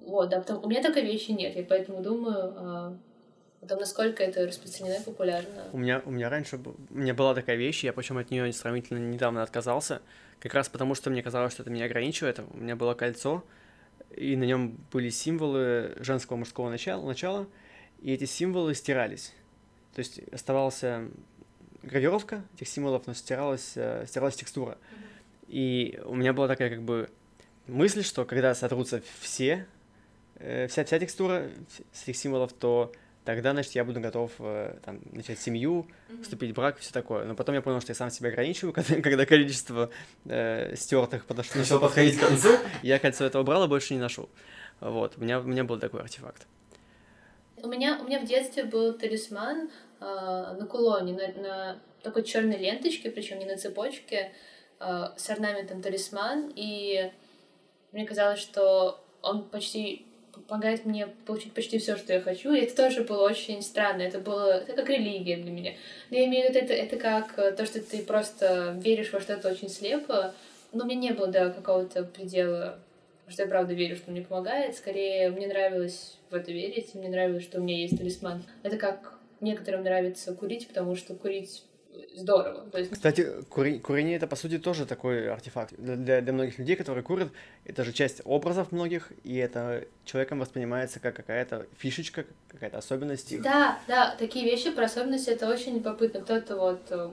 вот, 0.02 0.30
да, 0.30 0.40
потому, 0.40 0.62
у 0.62 0.70
меня 0.70 0.82
такой 0.82 1.04
вещи 1.04 1.32
нет, 1.32 1.56
я 1.56 1.64
поэтому 1.64 2.02
думаю, 2.02 2.54
а, 2.58 2.98
о 3.62 3.68
том, 3.68 3.80
насколько 3.80 4.24
это 4.24 4.46
распространено 4.46 4.96
и 4.96 5.04
популярно. 5.04 5.64
У 5.74 5.78
меня, 5.78 6.02
у 6.06 6.12
меня 6.12 6.30
раньше 6.30 6.58
у 6.58 6.94
меня 6.94 7.14
была 7.14 7.34
такая 7.34 7.56
вещь, 7.56 7.84
я 7.84 7.94
причем 7.94 8.18
от 8.18 8.30
нее 8.30 8.52
сравнительно 8.54 9.00
недавно 9.00 9.42
отказался, 9.42 10.02
как 10.40 10.54
раз 10.54 10.70
потому, 10.70 10.96
что 10.96 11.10
мне 11.10 11.24
казалось, 11.24 11.54
что 11.54 11.64
это 11.64 11.72
меня 11.72 11.86
ограничивает. 11.86 12.40
У 12.54 12.58
меня 12.58 12.76
было 12.76 12.94
кольцо, 12.94 13.44
и 14.16 14.36
на 14.36 14.44
нем 14.44 14.78
были 14.92 15.10
символы 15.10 15.96
женского 16.00 16.38
мужского 16.38 16.70
начала, 16.70 17.06
начала, 17.06 17.48
и 18.02 18.14
эти 18.14 18.26
символы 18.26 18.76
стирались. 18.76 19.34
То 19.94 20.00
есть 20.00 20.20
оставался 20.32 21.10
гравировка 21.84 22.44
этих 22.56 22.68
символов, 22.68 23.08
но 23.08 23.14
стиралась, 23.14 23.74
э, 23.76 24.06
стиралась 24.08 24.36
текстура. 24.36 24.78
И 25.48 26.00
у 26.06 26.16
меня 26.16 26.34
была 26.34 26.48
такая 26.48 26.70
как 26.70 26.82
бы 26.82 27.10
мысль, 27.68 28.04
что 28.04 28.26
когда 28.26 28.54
сотрутся 28.56 29.02
все, 29.20 29.66
э, 30.36 30.68
вся, 30.68 30.84
вся 30.84 31.00
текстура 31.00 31.50
с 31.92 32.04
этих 32.04 32.18
символов, 32.18 32.54
то 32.54 32.92
тогда, 33.26 33.52
значит, 33.52 33.74
я 33.74 33.84
буду 33.84 34.00
готов 34.00 34.32
э, 34.40 34.78
там, 34.86 35.02
начать 35.12 35.40
семью, 35.40 35.88
вступить 36.22 36.52
в 36.52 36.54
брак, 36.54 36.78
все 36.78 36.94
такое. 36.94 37.26
Но 37.26 37.36
потом 37.36 37.56
я 37.56 37.62
понял, 37.62 37.82
что 37.82 37.92
я 37.92 37.96
сам 37.96 38.10
себя 38.12 38.30
ограничиваю, 38.30 38.74
когда, 38.74 39.02
когда 39.02 39.26
количество 39.26 39.90
э, 40.26 40.76
стертых 40.76 41.26
подошло, 41.26 41.60
начало 41.60 41.80
подходить 41.80 42.18
к 42.18 42.28
концу, 42.28 42.50
я 42.84 43.00
кольцо 43.00 43.26
этого 43.26 43.44
брал 43.44 43.66
и 43.66 43.68
больше 43.68 43.94
не 43.94 44.00
ношу. 44.00 44.30
Вот, 44.80 45.18
у 45.18 45.22
меня, 45.22 45.40
у 45.40 45.44
меня 45.44 45.64
был 45.64 45.80
такой 45.80 46.02
артефакт. 46.02 46.48
У 47.58 47.68
меня, 47.68 48.00
у 48.02 48.06
меня 48.06 48.20
в 48.20 48.26
детстве 48.26 48.64
был 48.64 48.94
талисман 48.94 49.70
э, 50.00 50.04
на 50.04 50.66
кулоне, 50.68 51.14
на, 51.14 51.42
на 51.42 51.80
такой 52.04 52.24
черной 52.24 52.58
ленточке, 52.58 53.10
причем 53.10 53.40
не 53.40 53.46
на 53.46 53.58
цепочке, 53.58 54.32
э, 54.80 55.04
с 55.18 55.30
орнаментом 55.30 55.82
талисман, 55.82 56.52
и 56.56 57.12
мне 57.92 58.06
казалось, 58.06 58.40
что 58.40 59.04
он 59.22 59.50
почти 59.50 60.05
помогает 60.42 60.86
мне 60.86 61.08
получить 61.26 61.54
почти 61.54 61.78
все, 61.78 61.98
что 61.98 62.14
я 62.14 62.22
хочу. 62.22 62.54
И 62.54 62.62
это 62.62 62.76
тоже 62.76 63.04
было 63.04 63.24
очень 63.24 63.62
странно. 63.62 64.02
Это 64.02 64.20
было 64.20 64.52
это 64.52 64.74
как 64.74 64.90
религия 64.90 65.38
для 65.38 65.52
меня. 65.52 65.74
Но 66.10 66.18
я 66.18 66.26
имею 66.26 66.48
в 66.48 66.50
виду, 66.50 66.66
это, 66.66 66.74
это 66.74 66.98
как 66.98 67.38
э, 67.38 67.52
то, 67.52 67.66
что 67.66 67.82
ты 67.82 68.02
просто 68.04 68.78
веришь 68.80 69.12
во 69.12 69.20
что-то 69.20 69.50
очень 69.50 69.70
слепо. 69.70 70.34
Но 70.72 70.84
у 70.84 70.88
меня 70.88 71.00
не 71.00 71.12
было, 71.12 71.28
да, 71.28 71.50
какого-то 71.50 72.04
предела, 72.04 72.80
что 73.28 73.44
я 73.44 73.50
правда 73.50 73.74
верю, 73.74 73.96
что 73.96 74.12
мне 74.12 74.22
помогает. 74.22 74.76
Скорее, 74.76 75.30
мне 75.30 75.48
нравилось 75.48 76.18
в 76.30 76.36
это 76.36 76.52
верить, 76.52 76.94
мне 76.96 77.10
нравилось, 77.10 77.44
что 77.44 77.60
у 77.60 77.64
меня 77.64 77.78
есть 77.78 77.98
талисман. 77.98 78.44
Это 78.64 78.78
как 78.78 79.18
некоторым 79.42 79.84
нравится 79.84 80.34
курить, 80.34 80.68
потому 80.68 80.96
что 80.96 81.16
курить 81.16 81.64
здорово. 82.16 82.70
То 82.72 82.80
есть... 82.80 82.92
Кстати, 82.92 83.28
кури... 83.50 83.80
курение 83.80 84.18
это 84.18 84.28
по 84.28 84.36
сути 84.36 84.58
тоже 84.58 84.86
такой 84.86 85.30
артефакт. 85.30 85.74
Для, 85.78 86.22
для 86.22 86.34
многих 86.34 86.60
людей, 86.60 86.76
которые 86.76 87.04
курят, 87.04 87.30
это 87.66 87.84
же 87.84 87.94
часть 87.94 88.22
образов 88.26 88.72
многих, 88.72 89.12
и 89.24 89.36
это 89.38 89.86
человеком 90.04 90.40
воспринимается 90.40 91.00
как 91.00 91.16
какая-то 91.16 91.68
фишечка, 91.78 92.26
какая-то 92.50 92.78
особенность. 92.78 93.42
Да, 93.42 93.80
да, 93.88 94.16
такие 94.18 94.46
вещи 94.46 94.72
про 94.72 94.86
особенности 94.86 95.30
это 95.30 95.50
очень 95.50 95.76
любопытно. 95.76 96.22
Кто-то 96.22 96.56
вот 96.56 96.82
э, 96.90 97.10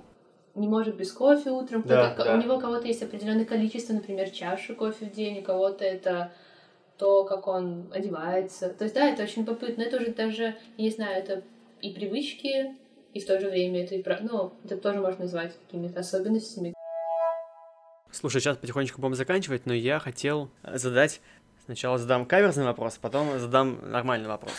не 0.55 0.69
может 0.69 0.97
без 0.97 1.13
кофе 1.13 1.51
утром, 1.51 1.83
да, 1.87 2.15
да. 2.15 2.35
у 2.35 2.43
него 2.43 2.59
кого-то 2.59 2.87
есть 2.87 3.03
определенное 3.03 3.45
количество, 3.45 3.95
например, 3.95 4.31
чаши 4.31 4.75
кофе 4.75 5.07
в 5.07 5.13
день, 5.13 5.41
у 5.41 5.43
кого-то 5.43 5.85
это 5.85 6.33
то, 6.99 7.25
как 7.25 7.49
он 7.49 7.91
одевается. 7.93 8.69
То 8.69 8.85
есть, 8.85 8.95
да, 8.95 9.09
это 9.09 9.23
очень 9.25 9.43
любопытно. 9.43 9.83
Это 9.83 9.97
уже 9.97 10.13
даже, 10.13 10.55
не 10.79 10.91
знаю, 10.91 11.19
это 11.19 11.43
и 11.81 11.91
привычки, 11.91 12.77
и 13.15 13.21
в 13.21 13.27
то 13.27 13.41
же 13.41 13.49
время 13.49 13.85
это 13.85 13.95
и. 13.95 14.05
Ну, 14.23 14.55
это 14.65 14.77
тоже 14.77 15.01
можно 15.01 15.25
назвать 15.25 15.53
какими-то 15.67 16.01
особенностями. 16.01 16.75
Слушай, 18.11 18.41
сейчас 18.41 18.57
потихонечку 18.59 19.01
будем 19.01 19.15
заканчивать, 19.15 19.67
но 19.67 19.75
я 19.75 19.99
хотел 19.99 20.51
задать... 20.63 21.21
Сначала 21.65 21.97
задам 21.97 22.27
каверзный 22.27 22.65
вопрос, 22.65 22.99
потом 23.01 23.39
задам 23.39 23.79
нормальный 23.89 24.27
вопрос. 24.27 24.53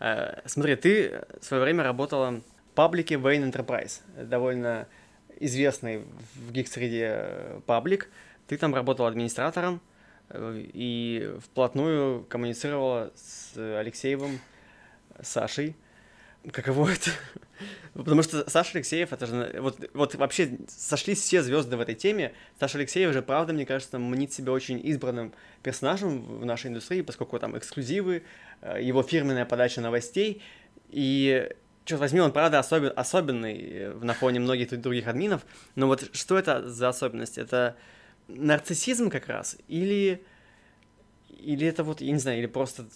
Э, 0.00 0.40
смотри, 0.46 0.74
ты 0.76 1.22
в 1.38 1.44
свое 1.44 1.62
время 1.62 1.84
работала 1.84 2.40
в 2.70 2.74
паблике 2.74 3.16
Wayne 3.16 3.52
Enterprise, 3.52 4.00
довольно 4.16 4.88
известный 5.38 6.04
в 6.34 6.52
гик-среде 6.52 7.60
паблик. 7.66 8.08
Ты 8.46 8.56
там 8.56 8.74
работала 8.74 9.08
администратором 9.08 9.82
э, 10.30 10.62
и 10.72 11.30
вплотную 11.44 12.24
коммуницировала 12.24 13.12
с 13.14 13.52
Алексеевым, 13.56 14.40
Сашей. 15.20 15.76
Каково 16.50 16.88
это? 16.88 17.10
Потому 17.94 18.22
что 18.22 18.48
Саша 18.48 18.72
Алексеев, 18.74 19.12
это 19.12 19.26
же, 19.26 19.56
вот, 19.60 19.78
вот 19.94 20.14
вообще 20.14 20.58
сошлись 20.68 21.20
все 21.20 21.42
звезды 21.42 21.76
в 21.76 21.80
этой 21.80 21.94
теме. 21.94 22.32
Саша 22.58 22.78
Алексеев 22.78 23.12
же, 23.12 23.22
правда, 23.22 23.52
мне 23.52 23.66
кажется, 23.66 23.98
мнит 23.98 24.32
себя 24.32 24.52
очень 24.52 24.80
избранным 24.86 25.32
персонажем 25.62 26.40
в 26.40 26.44
нашей 26.44 26.68
индустрии, 26.68 27.02
поскольку 27.02 27.38
там 27.38 27.56
эксклюзивы, 27.56 28.22
э, 28.60 28.82
его 28.82 29.02
фирменная 29.02 29.44
подача 29.44 29.80
новостей. 29.80 30.42
И, 30.90 31.48
черт 31.84 32.00
возьми, 32.00 32.20
он, 32.20 32.32
правда, 32.32 32.58
особен, 32.58 32.92
особенный 32.94 33.58
э, 33.58 33.94
на 33.94 34.14
фоне 34.14 34.40
многих 34.40 34.78
других 34.80 35.06
админов. 35.06 35.46
Но 35.74 35.86
вот 35.86 36.10
что 36.14 36.38
это 36.38 36.68
за 36.68 36.88
особенность? 36.88 37.38
Это 37.38 37.76
нарциссизм 38.28 39.10
как 39.10 39.28
раз? 39.28 39.56
Или, 39.68 40.22
или 41.30 41.66
это 41.66 41.84
вот, 41.84 42.00
я 42.00 42.12
не 42.12 42.18
знаю, 42.18 42.38
или 42.38 42.46
просто 42.46 42.86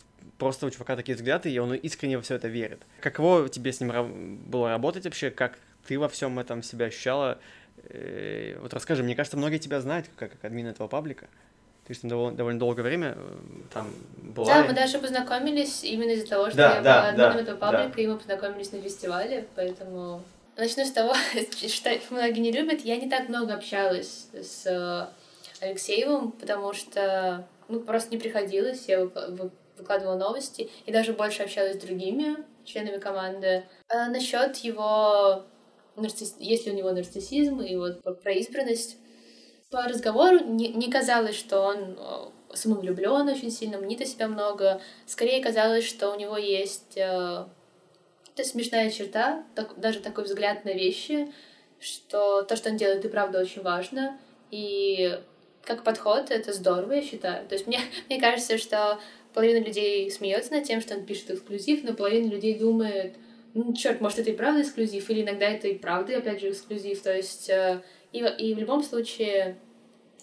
просто 0.40 0.66
у 0.66 0.70
чувака 0.70 0.96
такие 0.96 1.14
взгляды, 1.14 1.50
и 1.50 1.59
он 1.59 1.74
искренне 1.74 2.16
во 2.16 2.22
все 2.22 2.35
это 2.35 2.48
верит. 2.48 2.81
Каково 3.00 3.48
тебе 3.48 3.72
с 3.72 3.81
ним 3.81 4.38
было 4.46 4.70
работать 4.70 5.05
вообще? 5.05 5.31
Как 5.31 5.59
ты 5.87 5.98
во 5.98 6.09
всем 6.09 6.38
этом 6.38 6.62
себя 6.62 6.87
ощущала? 6.87 7.38
Э, 7.90 8.59
вот 8.61 8.74
расскажи, 8.74 9.03
мне 9.05 9.14
кажется, 9.14 9.37
многие 9.37 9.59
тебя 9.59 9.81
знают 9.81 10.07
как, 10.16 10.33
как 10.33 10.44
админ 10.44 10.66
этого 10.66 10.88
паблика. 10.88 11.29
Ты 11.87 11.94
же 11.94 12.00
там 12.00 12.11
довольно, 12.11 12.37
довольно 12.37 12.59
долгое 12.59 12.83
время 12.83 13.14
э, 13.16 13.38
там 13.72 13.92
была. 14.16 14.46
Да, 14.46 14.64
мы 14.64 14.72
даже 14.72 14.98
познакомились 14.98 15.85
именно 15.85 16.11
из-за 16.12 16.26
того, 16.26 16.48
что 16.48 16.57
да, 16.57 16.76
я 16.76 16.83
да, 16.83 17.00
была 17.00 17.09
админом 17.11 17.33
да, 17.33 17.40
этого 17.40 17.57
паблика, 17.57 17.96
да. 17.96 18.03
и 18.03 18.07
мы 18.07 18.16
познакомились 18.16 18.72
на 18.72 18.81
фестивале, 18.81 19.46
поэтому... 19.55 20.22
Начну 20.57 20.85
с 20.85 20.90
того, 20.90 21.14
что 21.68 21.90
многие 22.11 22.40
не 22.40 22.53
любят. 22.53 22.81
Я 22.81 22.96
не 22.96 23.09
так 23.09 23.29
много 23.29 23.55
общалась 23.55 24.29
с 24.33 24.66
э, 24.66 25.07
Алексеевым, 25.64 26.33
потому 26.33 26.72
что 26.72 27.46
ну, 27.68 27.81
просто 27.81 28.11
не 28.11 28.18
приходилось. 28.18 28.88
Я 28.88 29.09
выкладывала 29.80 30.16
новости 30.16 30.70
и 30.86 30.92
даже 30.92 31.12
больше 31.12 31.42
общалась 31.42 31.76
с 31.76 31.80
другими 31.80 32.36
членами 32.64 32.98
команды. 32.98 33.64
А 33.88 34.08
насчет 34.08 34.56
его 34.58 35.44
нарцисс... 35.96 36.36
если 36.38 36.70
у 36.70 36.74
него 36.74 36.90
нарциссизм 36.92 37.60
и 37.60 37.76
вот 37.76 38.02
про 38.22 38.32
избранность. 38.32 38.96
По 39.70 39.82
разговору 39.82 40.44
не, 40.44 40.68
не 40.68 40.90
казалось, 40.90 41.36
что 41.36 41.60
он 41.60 41.96
э, 41.96 42.56
самовлюблен 42.56 43.28
очень 43.28 43.50
сильно, 43.50 43.78
мнит 43.78 44.00
о 44.00 44.06
себя 44.06 44.26
много. 44.26 44.80
Скорее 45.06 45.42
казалось, 45.42 45.86
что 45.86 46.10
у 46.10 46.18
него 46.18 46.36
есть 46.36 46.96
э, 46.96 47.44
это 48.34 48.48
смешная 48.48 48.90
черта, 48.90 49.44
так, 49.54 49.78
даже 49.78 50.00
такой 50.00 50.24
взгляд 50.24 50.64
на 50.64 50.70
вещи, 50.70 51.32
что 51.78 52.42
то, 52.42 52.56
что 52.56 52.70
он 52.70 52.76
делает, 52.76 53.04
и 53.04 53.08
правда 53.08 53.40
очень 53.40 53.62
важно. 53.62 54.18
И 54.50 55.20
как 55.64 55.84
подход 55.84 56.30
это 56.30 56.52
здорово, 56.52 56.92
я 56.92 57.02
считаю. 57.02 57.46
То 57.46 57.54
есть 57.54 57.66
мне, 57.66 57.80
мне 58.08 58.20
кажется, 58.20 58.58
что 58.58 58.98
половина 59.32 59.64
людей 59.64 60.10
смеется 60.10 60.52
над 60.52 60.64
тем, 60.64 60.80
что 60.80 60.94
он 60.94 61.04
пишет 61.04 61.30
эксклюзив, 61.30 61.84
но 61.84 61.94
половина 61.94 62.30
людей 62.30 62.58
думает, 62.58 63.14
ну, 63.54 63.72
черт, 63.74 64.00
может, 64.00 64.18
это 64.18 64.30
и 64.30 64.36
правда 64.36 64.62
эксклюзив, 64.62 65.08
или 65.10 65.22
иногда 65.22 65.46
это 65.46 65.68
и 65.68 65.78
правда, 65.78 66.18
опять 66.18 66.40
же, 66.40 66.50
эксклюзив. 66.50 67.00
То 67.02 67.14
есть, 67.14 67.50
э, 67.50 67.82
и, 68.12 68.18
и 68.18 68.54
в 68.54 68.58
любом 68.58 68.82
случае, 68.82 69.56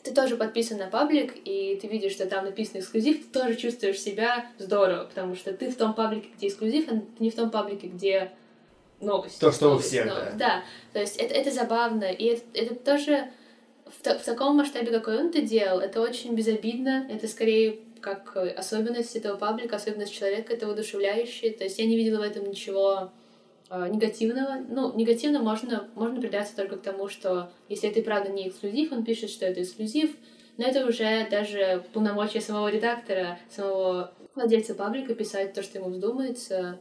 ты 0.03 0.13
тоже 0.13 0.37
подписан 0.37 0.77
на 0.77 0.87
паблик, 0.87 1.33
и 1.43 1.77
ты 1.81 1.87
видишь, 1.87 2.13
что 2.13 2.25
там 2.25 2.45
написан 2.45 2.79
эксклюзив, 2.79 3.25
ты 3.25 3.39
тоже 3.39 3.55
чувствуешь 3.55 3.99
себя 3.99 4.47
здорово, 4.57 5.05
потому 5.05 5.35
что 5.35 5.53
ты 5.53 5.69
в 5.69 5.75
том 5.75 5.93
паблике, 5.93 6.29
где 6.37 6.47
эксклюзив, 6.47 6.87
а 6.87 6.91
ты 6.91 7.03
не 7.19 7.29
в 7.29 7.35
том 7.35 7.49
паблике, 7.49 7.87
где 7.87 8.31
новости. 9.01 9.39
То, 9.39 9.51
что 9.51 9.75
у 9.75 9.79
всех, 9.79 10.05
да. 10.05 10.31
Да, 10.37 10.63
то 10.93 10.99
есть 10.99 11.17
это, 11.17 11.33
это 11.33 11.51
забавно, 11.51 12.05
и 12.05 12.25
это, 12.25 12.43
это 12.53 12.75
тоже 12.75 13.29
в, 13.85 14.01
в 14.01 14.23
таком 14.23 14.57
масштабе, 14.57 14.91
какой 14.91 15.19
он 15.19 15.27
это 15.27 15.41
делал, 15.41 15.79
это 15.79 16.01
очень 16.01 16.33
безобидно, 16.33 17.07
это 17.09 17.27
скорее 17.27 17.79
как 18.07 18.37
особенность 18.57 19.15
этого 19.15 19.37
паблика, 19.37 19.75
особенность 19.75 20.13
человека, 20.13 20.53
это 20.53 20.67
воодушевляющее. 20.67 21.51
То 21.51 21.65
есть 21.65 21.77
я 21.79 21.85
не 21.85 21.97
видела 21.97 22.19
в 22.19 22.21
этом 22.21 22.49
ничего 22.49 23.11
э, 23.69 23.89
негативного. 23.89 24.63
Ну, 24.69 24.95
негативно 24.95 25.39
можно, 25.39 25.87
можно 25.95 26.21
придаться 26.21 26.55
только 26.55 26.77
к 26.77 26.81
тому, 26.81 27.09
что 27.09 27.51
если 27.67 27.89
это 27.89 27.99
и 27.99 28.03
правда 28.03 28.31
не 28.31 28.47
эксклюзив, 28.47 28.91
он 28.91 29.03
пишет, 29.03 29.29
что 29.29 29.45
это 29.45 29.61
эксклюзив, 29.61 30.15
но 30.57 30.65
это 30.65 30.85
уже 30.85 31.27
даже 31.29 31.83
полномочия 31.93 32.41
самого 32.41 32.69
редактора, 32.69 33.37
самого 33.49 34.13
владельца 34.35 34.73
паблика 34.73 35.13
писать 35.13 35.53
то, 35.53 35.61
что 35.61 35.79
ему 35.79 35.89
вздумается. 35.89 36.79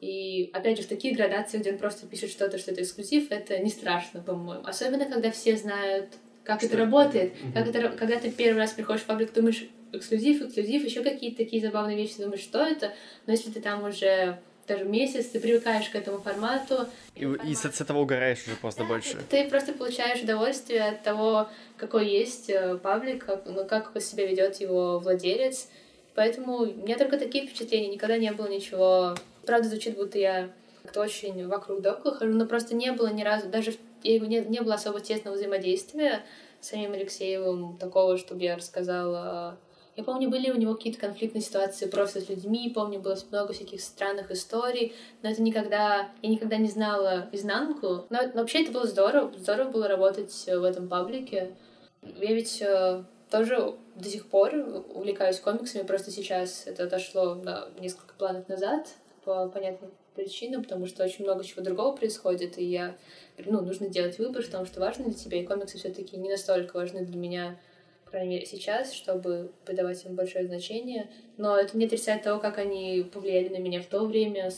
И 0.00 0.50
опять 0.52 0.76
же, 0.76 0.82
в 0.82 0.88
таких 0.88 1.16
градациях, 1.16 1.62
где 1.62 1.72
он 1.72 1.78
просто 1.78 2.06
пишет 2.06 2.30
что-то, 2.30 2.58
что 2.58 2.72
это 2.72 2.82
эксклюзив, 2.82 3.30
это 3.30 3.58
не 3.58 3.70
страшно, 3.70 4.20
по-моему. 4.20 4.66
Особенно, 4.66 5.06
когда 5.06 5.30
все 5.30 5.56
знают, 5.56 6.10
как 6.44 6.60
что? 6.60 6.68
это 6.68 6.76
работает. 6.76 7.32
Mm-hmm. 7.32 7.52
Как 7.54 7.68
это, 7.68 7.88
когда 7.96 8.16
ты 8.18 8.30
первый 8.30 8.58
раз 8.58 8.72
приходишь 8.72 9.02
в 9.02 9.06
паблик, 9.06 9.32
думаешь, 9.32 9.66
эксклюзив, 9.92 10.42
эксклюзив, 10.42 10.84
еще 10.84 11.02
какие-то 11.02 11.38
такие 11.38 11.62
забавные 11.62 11.96
вещи, 11.96 12.18
думаешь, 12.18 12.40
что 12.40 12.60
это. 12.60 12.92
Но 13.26 13.32
если 13.32 13.50
ты 13.50 13.60
там 13.60 13.84
уже 13.84 14.38
даже 14.66 14.84
месяц, 14.84 15.26
ты 15.26 15.40
привыкаешь 15.40 15.88
к 15.88 15.94
этому 15.94 16.18
формату. 16.18 16.86
И, 17.14 17.24
и 17.24 17.54
с, 17.54 17.60
с 17.60 17.80
этого 17.80 18.00
угораешь 18.00 18.44
уже 18.46 18.56
просто 18.56 18.82
да, 18.82 18.88
больше. 18.88 19.18
Ты 19.30 19.48
просто 19.48 19.72
получаешь 19.72 20.22
удовольствие 20.22 20.82
от 20.82 21.02
того, 21.02 21.48
какой 21.76 22.08
есть 22.08 22.50
э, 22.50 22.76
паблик, 22.76 23.24
как, 23.24 23.46
ну, 23.46 23.64
как 23.64 23.92
себя 24.00 24.26
ведет 24.26 24.60
его 24.60 24.98
владелец. 24.98 25.68
Поэтому 26.14 26.56
у 26.56 26.66
меня 26.66 26.96
только 26.96 27.18
такие 27.18 27.46
впечатления, 27.46 27.88
никогда 27.88 28.16
не 28.16 28.32
было 28.32 28.48
ничего. 28.48 29.14
Правда, 29.44 29.68
звучит, 29.68 29.96
будто 29.96 30.18
я 30.18 30.50
как-то 30.82 31.00
очень 31.00 31.46
вокруг 31.46 31.82
да 31.82 31.92
около 31.92 32.14
хожу, 32.14 32.32
но 32.32 32.46
просто 32.46 32.74
не 32.74 32.92
было 32.92 33.08
ни 33.08 33.22
разу, 33.22 33.48
даже 33.48 33.74
не, 34.02 34.18
не 34.18 34.60
было 34.60 34.74
особо 34.74 35.00
тесного 35.00 35.34
взаимодействия 35.34 36.24
с 36.60 36.68
самим 36.68 36.92
Алексеевым, 36.92 37.76
такого, 37.76 38.16
чтобы 38.16 38.42
я 38.42 38.56
рассказала 38.56 39.58
я 39.96 40.04
помню, 40.04 40.28
были 40.28 40.50
у 40.50 40.56
него 40.56 40.74
какие-то 40.74 41.00
конфликтные 41.00 41.42
ситуации 41.42 41.86
просто 41.86 42.20
с 42.20 42.28
людьми, 42.28 42.70
помню, 42.74 43.00
было 43.00 43.16
много 43.30 43.54
всяких 43.54 43.80
странных 43.80 44.30
историй, 44.30 44.94
но 45.22 45.30
это 45.30 45.40
никогда... 45.40 46.10
Я 46.20 46.28
никогда 46.28 46.58
не 46.58 46.68
знала 46.68 47.28
изнанку. 47.32 48.04
Но, 48.10 48.20
но 48.34 48.40
вообще 48.40 48.62
это 48.62 48.72
было 48.72 48.86
здорово. 48.86 49.32
Здорово 49.38 49.70
было 49.70 49.88
работать 49.88 50.32
в 50.46 50.62
этом 50.62 50.88
паблике. 50.88 51.56
Я 52.02 52.34
ведь 52.34 52.60
э, 52.60 53.04
тоже 53.30 53.74
до 53.94 54.08
сих 54.08 54.26
пор 54.28 54.54
увлекаюсь 54.94 55.40
комиксами, 55.40 55.82
просто 55.82 56.10
сейчас 56.10 56.66
это 56.66 56.84
отошло 56.84 57.34
на 57.34 57.68
несколько 57.80 58.14
планов 58.14 58.48
назад 58.48 58.88
по 59.24 59.48
понятным 59.48 59.90
причинам, 60.14 60.62
потому 60.62 60.86
что 60.86 61.04
очень 61.04 61.24
много 61.24 61.42
чего 61.42 61.62
другого 61.62 61.96
происходит, 61.96 62.58
и 62.58 62.64
я, 62.64 62.96
ну, 63.44 63.60
нужно 63.62 63.88
делать 63.88 64.18
выбор 64.18 64.42
в 64.42 64.48
том, 64.48 64.66
что 64.66 64.80
важно 64.80 65.04
для 65.04 65.14
тебя, 65.14 65.40
и 65.40 65.46
комиксы 65.46 65.78
все 65.78 65.90
таки 65.90 66.16
не 66.16 66.30
настолько 66.30 66.76
важны 66.76 67.04
для 67.04 67.18
меня, 67.18 67.58
по 68.06 68.12
крайней 68.12 68.36
мере, 68.36 68.46
сейчас, 68.46 68.92
чтобы 68.92 69.50
придавать 69.64 70.04
им 70.06 70.14
большое 70.14 70.46
значение. 70.46 71.10
Но 71.36 71.58
это 71.58 71.76
не 71.76 71.86
отрицает 71.86 72.22
того, 72.22 72.40
как 72.40 72.56
они 72.56 73.04
повлияли 73.12 73.48
на 73.48 73.58
меня 73.58 73.82
в 73.82 73.86
то 73.86 74.06
время. 74.06 74.50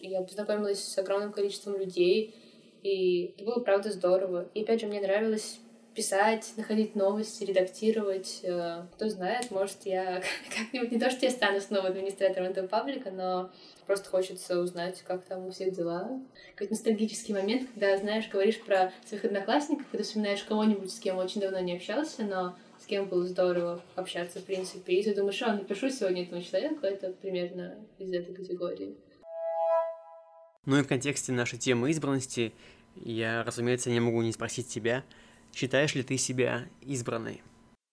Я 0.00 0.22
познакомилась 0.22 0.84
с 0.84 0.98
огромным 0.98 1.32
количеством 1.32 1.78
людей, 1.78 2.34
и 2.82 3.32
это 3.36 3.44
было, 3.44 3.60
правда, 3.60 3.92
здорово. 3.92 4.48
И 4.54 4.62
опять 4.62 4.80
же, 4.80 4.88
мне 4.88 5.00
нравилось 5.00 5.60
писать, 5.94 6.52
находить 6.56 6.96
новости, 6.96 7.44
редактировать. 7.44 8.40
Э, 8.42 8.82
кто 8.94 9.08
знает, 9.08 9.50
может, 9.50 9.78
я 9.84 10.22
как-нибудь... 10.56 10.90
Не 10.90 10.98
то, 10.98 11.10
что 11.10 11.26
я 11.26 11.30
стану 11.30 11.60
снова 11.60 11.88
администратором 11.88 12.48
этого 12.48 12.66
паблика, 12.66 13.10
но 13.10 13.50
просто 13.86 14.08
хочется 14.08 14.58
узнать, 14.58 15.02
как 15.06 15.24
там 15.24 15.46
у 15.46 15.50
всех 15.52 15.72
дела. 15.74 16.20
Какой-то 16.54 16.74
ностальгический 16.74 17.34
момент, 17.34 17.68
когда, 17.72 17.96
знаешь, 17.98 18.28
говоришь 18.28 18.60
про 18.60 18.92
своих 19.06 19.24
одноклассников, 19.24 19.86
когда 19.90 20.04
вспоминаешь 20.04 20.42
кого-нибудь, 20.42 20.92
с 20.92 20.98
кем 20.98 21.18
очень 21.18 21.40
давно 21.40 21.60
не 21.60 21.76
общался, 21.76 22.22
но 22.22 22.56
кем 22.90 23.08
было 23.08 23.24
здорово 23.24 23.80
общаться, 23.94 24.40
в 24.40 24.44
принципе. 24.44 24.94
И 24.94 25.04
ты 25.04 25.14
думаешь, 25.14 25.40
а, 25.42 25.54
напишу 25.54 25.88
сегодня 25.90 26.24
этому 26.24 26.42
человеку, 26.42 26.84
это 26.84 27.12
примерно 27.12 27.78
из 27.98 28.12
этой 28.12 28.34
категории. 28.34 28.96
Ну 30.66 30.76
и 30.76 30.82
в 30.82 30.88
контексте 30.88 31.30
нашей 31.30 31.58
темы 31.58 31.90
избранности 31.90 32.52
я, 32.96 33.44
разумеется, 33.44 33.90
не 33.90 34.00
могу 34.00 34.20
не 34.22 34.32
спросить 34.32 34.68
тебя, 34.68 35.04
считаешь 35.54 35.94
ли 35.94 36.02
ты 36.02 36.18
себя 36.18 36.66
избранной? 36.82 37.42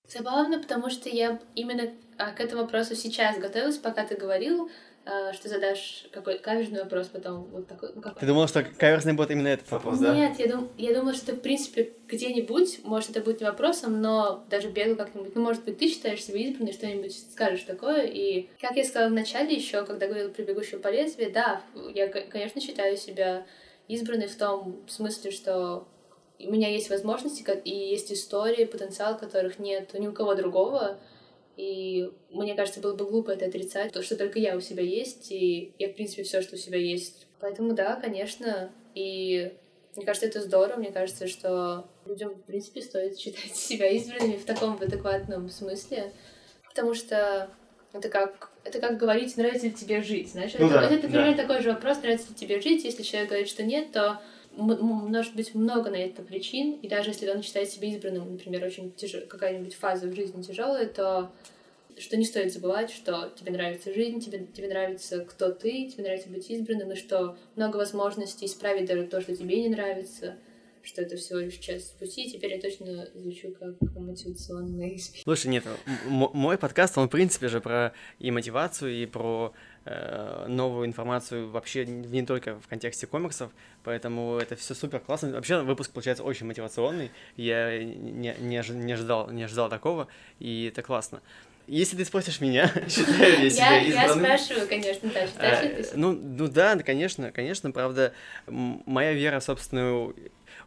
Забавно, 0.07 0.60
потому 0.60 0.89
что 0.89 1.10
я 1.10 1.39
именно 1.53 1.93
а, 2.17 2.31
к 2.31 2.39
этому 2.39 2.63
вопросу 2.63 2.95
сейчас 2.95 3.38
готовилась, 3.38 3.77
пока 3.77 4.03
ты 4.03 4.15
говорил, 4.15 4.69
что 5.33 5.49
задашь 5.49 6.05
какой 6.11 6.37
каверзный 6.39 6.81
вопрос 6.81 7.07
потом 7.07 7.45
вот 7.45 7.67
такой. 7.67 7.91
Ну, 7.95 8.01
какой. 8.01 8.19
Ты 8.19 8.25
думала, 8.25 8.47
что 8.47 8.63
каверзный 8.63 9.13
будет 9.13 9.31
именно 9.31 9.47
этот 9.47 9.69
вопрос, 9.71 9.99
да? 9.99 10.15
Нет, 10.15 10.39
я, 10.39 10.47
дум, 10.47 10.69
я 10.77 10.93
думала, 10.93 11.13
что 11.13 11.33
в 11.33 11.39
принципе 11.39 11.93
где-нибудь, 12.07 12.81
может, 12.83 13.11
это 13.11 13.21
будет 13.21 13.39
не 13.39 13.45
вопросом, 13.45 14.01
но 14.01 14.43
даже 14.49 14.69
бегу 14.69 14.95
как-нибудь, 14.95 15.35
ну, 15.35 15.41
может 15.41 15.63
быть, 15.63 15.77
ты 15.77 15.87
считаешь 15.87 16.23
себя 16.23 16.39
избранной, 16.39 16.73
что-нибудь 16.73 17.31
скажешь 17.31 17.63
такое, 17.63 18.05
и 18.05 18.49
как 18.59 18.75
я 18.75 18.83
сказала 18.83 19.09
в 19.09 19.13
начале 19.13 19.55
еще, 19.55 19.85
когда 19.85 20.07
говорила 20.07 20.29
про 20.29 20.43
бегущего 20.43 20.79
по 20.79 20.89
лезвию, 20.89 21.31
да, 21.31 21.61
я, 21.93 22.07
конечно, 22.07 22.61
считаю 22.61 22.97
себя 22.97 23.45
избранной 23.87 24.27
в 24.27 24.35
том 24.35 24.81
смысле, 24.87 25.31
что 25.31 25.87
у 26.39 26.51
меня 26.51 26.69
есть 26.69 26.89
возможности 26.89 27.43
и 27.63 27.73
есть 27.73 28.11
истории, 28.11 28.65
потенциал, 28.65 29.17
которых 29.17 29.59
нет 29.59 29.93
ни 29.93 30.07
у 30.07 30.13
кого 30.13 30.35
другого, 30.35 30.97
и 31.57 32.11
мне 32.29 32.55
кажется, 32.55 32.79
было 32.79 32.93
бы 32.93 33.05
глупо 33.05 33.31
это 33.31 33.45
отрицать, 33.45 33.91
то, 33.91 34.03
что 34.03 34.15
только 34.15 34.37
я 34.37 34.55
у 34.55 34.61
себя 34.61 34.83
есть, 34.83 35.31
и 35.31 35.73
я, 35.79 35.89
в 35.89 35.95
принципе, 35.95 36.21
все, 36.21 36.43
что 36.43 36.55
у 36.55 36.59
себя 36.59 36.77
есть. 36.77 37.25
Поэтому 37.39 37.73
да, 37.73 37.95
конечно. 37.95 38.71
И 38.93 39.51
мне 39.95 40.05
кажется, 40.05 40.27
это 40.27 40.41
здорово. 40.41 40.77
Мне 40.77 40.91
кажется, 40.91 41.27
что 41.27 41.89
людям, 42.05 42.35
в 42.35 42.43
принципе, 42.43 42.81
стоит 42.83 43.19
считать 43.19 43.55
себя 43.55 43.89
избранными 43.89 44.37
в 44.37 44.45
таком 44.45 44.79
адекватном 44.79 45.49
смысле. 45.49 46.11
Потому 46.69 46.93
что 46.93 47.49
это 47.91 48.09
как, 48.09 48.51
это 48.63 48.79
как 48.79 48.97
говорить, 48.97 49.35
нравится 49.35 49.65
ли 49.65 49.73
тебе 49.73 50.03
жить, 50.03 50.31
знаешь? 50.31 50.53
Ну, 50.59 50.67
это, 50.67 50.75
да, 50.75 50.85
это, 50.85 50.93
это 50.93 51.07
примерно 51.07 51.35
да. 51.35 51.41
такой 51.41 51.61
же 51.63 51.71
вопрос, 51.71 51.97
нравится 52.03 52.29
ли 52.29 52.35
тебе 52.35 52.61
жить. 52.61 52.83
Если 52.83 53.01
человек 53.01 53.29
говорит, 53.29 53.49
что 53.49 53.63
нет, 53.63 53.91
то 53.91 54.21
может 54.57 55.35
быть 55.35 55.53
много 55.55 55.89
на 55.89 55.95
это 55.95 56.21
причин, 56.21 56.73
и 56.81 56.87
даже 56.87 57.11
если 57.11 57.29
он 57.29 57.43
считает 57.43 57.69
себя 57.69 57.87
избранным, 57.89 58.31
например, 58.31 58.63
очень 58.63 58.91
тяж... 58.91 59.15
какая-нибудь 59.27 59.75
фаза 59.75 60.07
в 60.07 60.15
жизни 60.15 60.41
тяжелая, 60.41 60.87
то 60.87 61.31
что 61.99 62.15
не 62.17 62.25
стоит 62.25 62.53
забывать, 62.53 62.91
что 62.91 63.31
тебе 63.35 63.51
нравится 63.51 63.93
жизнь, 63.93 64.19
тебе, 64.19 64.45
тебе 64.53 64.67
нравится 64.67 65.25
кто 65.25 65.51
ты, 65.51 65.89
тебе 65.89 66.03
нравится 66.03 66.29
быть 66.29 66.49
избранным, 66.49 66.91
и 66.91 66.95
что 66.95 67.37
много 67.55 67.77
возможностей 67.77 68.45
исправить 68.45 68.85
даже 68.85 69.07
то, 69.07 69.21
что 69.21 69.35
тебе 69.35 69.61
не 69.63 69.69
нравится, 69.69 70.35
что 70.83 71.01
это 71.01 71.17
всего 71.17 71.39
лишь 71.39 71.55
часть 71.55 71.97
пути. 71.97 72.29
Теперь 72.29 72.53
я 72.53 72.61
точно 72.61 73.07
звучу 73.13 73.51
как 73.59 73.75
мотивационный 73.95 74.97
спикер. 74.99 75.23
Слушай, 75.23 75.47
нет, 75.47 75.63
мой 76.05 76.57
подкаст, 76.57 76.97
он 76.97 77.07
в 77.07 77.11
принципе 77.11 77.47
же 77.47 77.61
про 77.61 77.93
и 78.19 78.31
мотивацию, 78.31 78.93
и 78.93 79.05
про 79.05 79.53
новую 80.47 80.88
информацию 80.88 81.50
вообще 81.50 81.86
не 81.86 82.26
только 82.26 82.60
в 82.60 82.67
контексте 82.67 83.08
комиксов, 83.08 83.52
поэтому 83.84 84.38
это 84.38 84.56
все 84.56 84.73
супер 84.73 85.00
классно. 85.00 85.32
Вообще 85.32 85.62
выпуск 85.62 85.91
получается 85.91 86.23
очень 86.23 86.45
мотивационный, 86.45 87.12
я 87.36 87.84
не, 87.84 88.36
не, 88.39 88.63
не, 88.69 88.91
ожидал, 88.93 89.30
не 89.32 89.43
ожидал 89.43 89.69
такого, 89.69 90.08
и 90.39 90.65
это 90.65 90.82
классно. 90.82 91.21
Если 91.67 91.97
ты 91.97 92.06
спросишь 92.06 92.39
меня, 92.39 92.71
считаю 92.89 93.43
я 93.43 93.50
себя 93.50 93.82
избранным... 93.82 94.23
Я 94.23 94.38
спрашиваю, 94.38 94.67
конечно, 94.69 95.10
да, 95.13 95.28
считаешь 95.28 95.78
ли 95.78 95.84
ты 95.84 95.97
ну, 95.97 96.13
ну 96.13 96.47
да, 96.47 96.78
конечно, 96.78 97.32
конечно, 97.32 97.71
правда, 97.71 98.13
моя 98.47 99.12
вера 99.13 99.39
в 99.39 99.43
собственную 99.43 100.15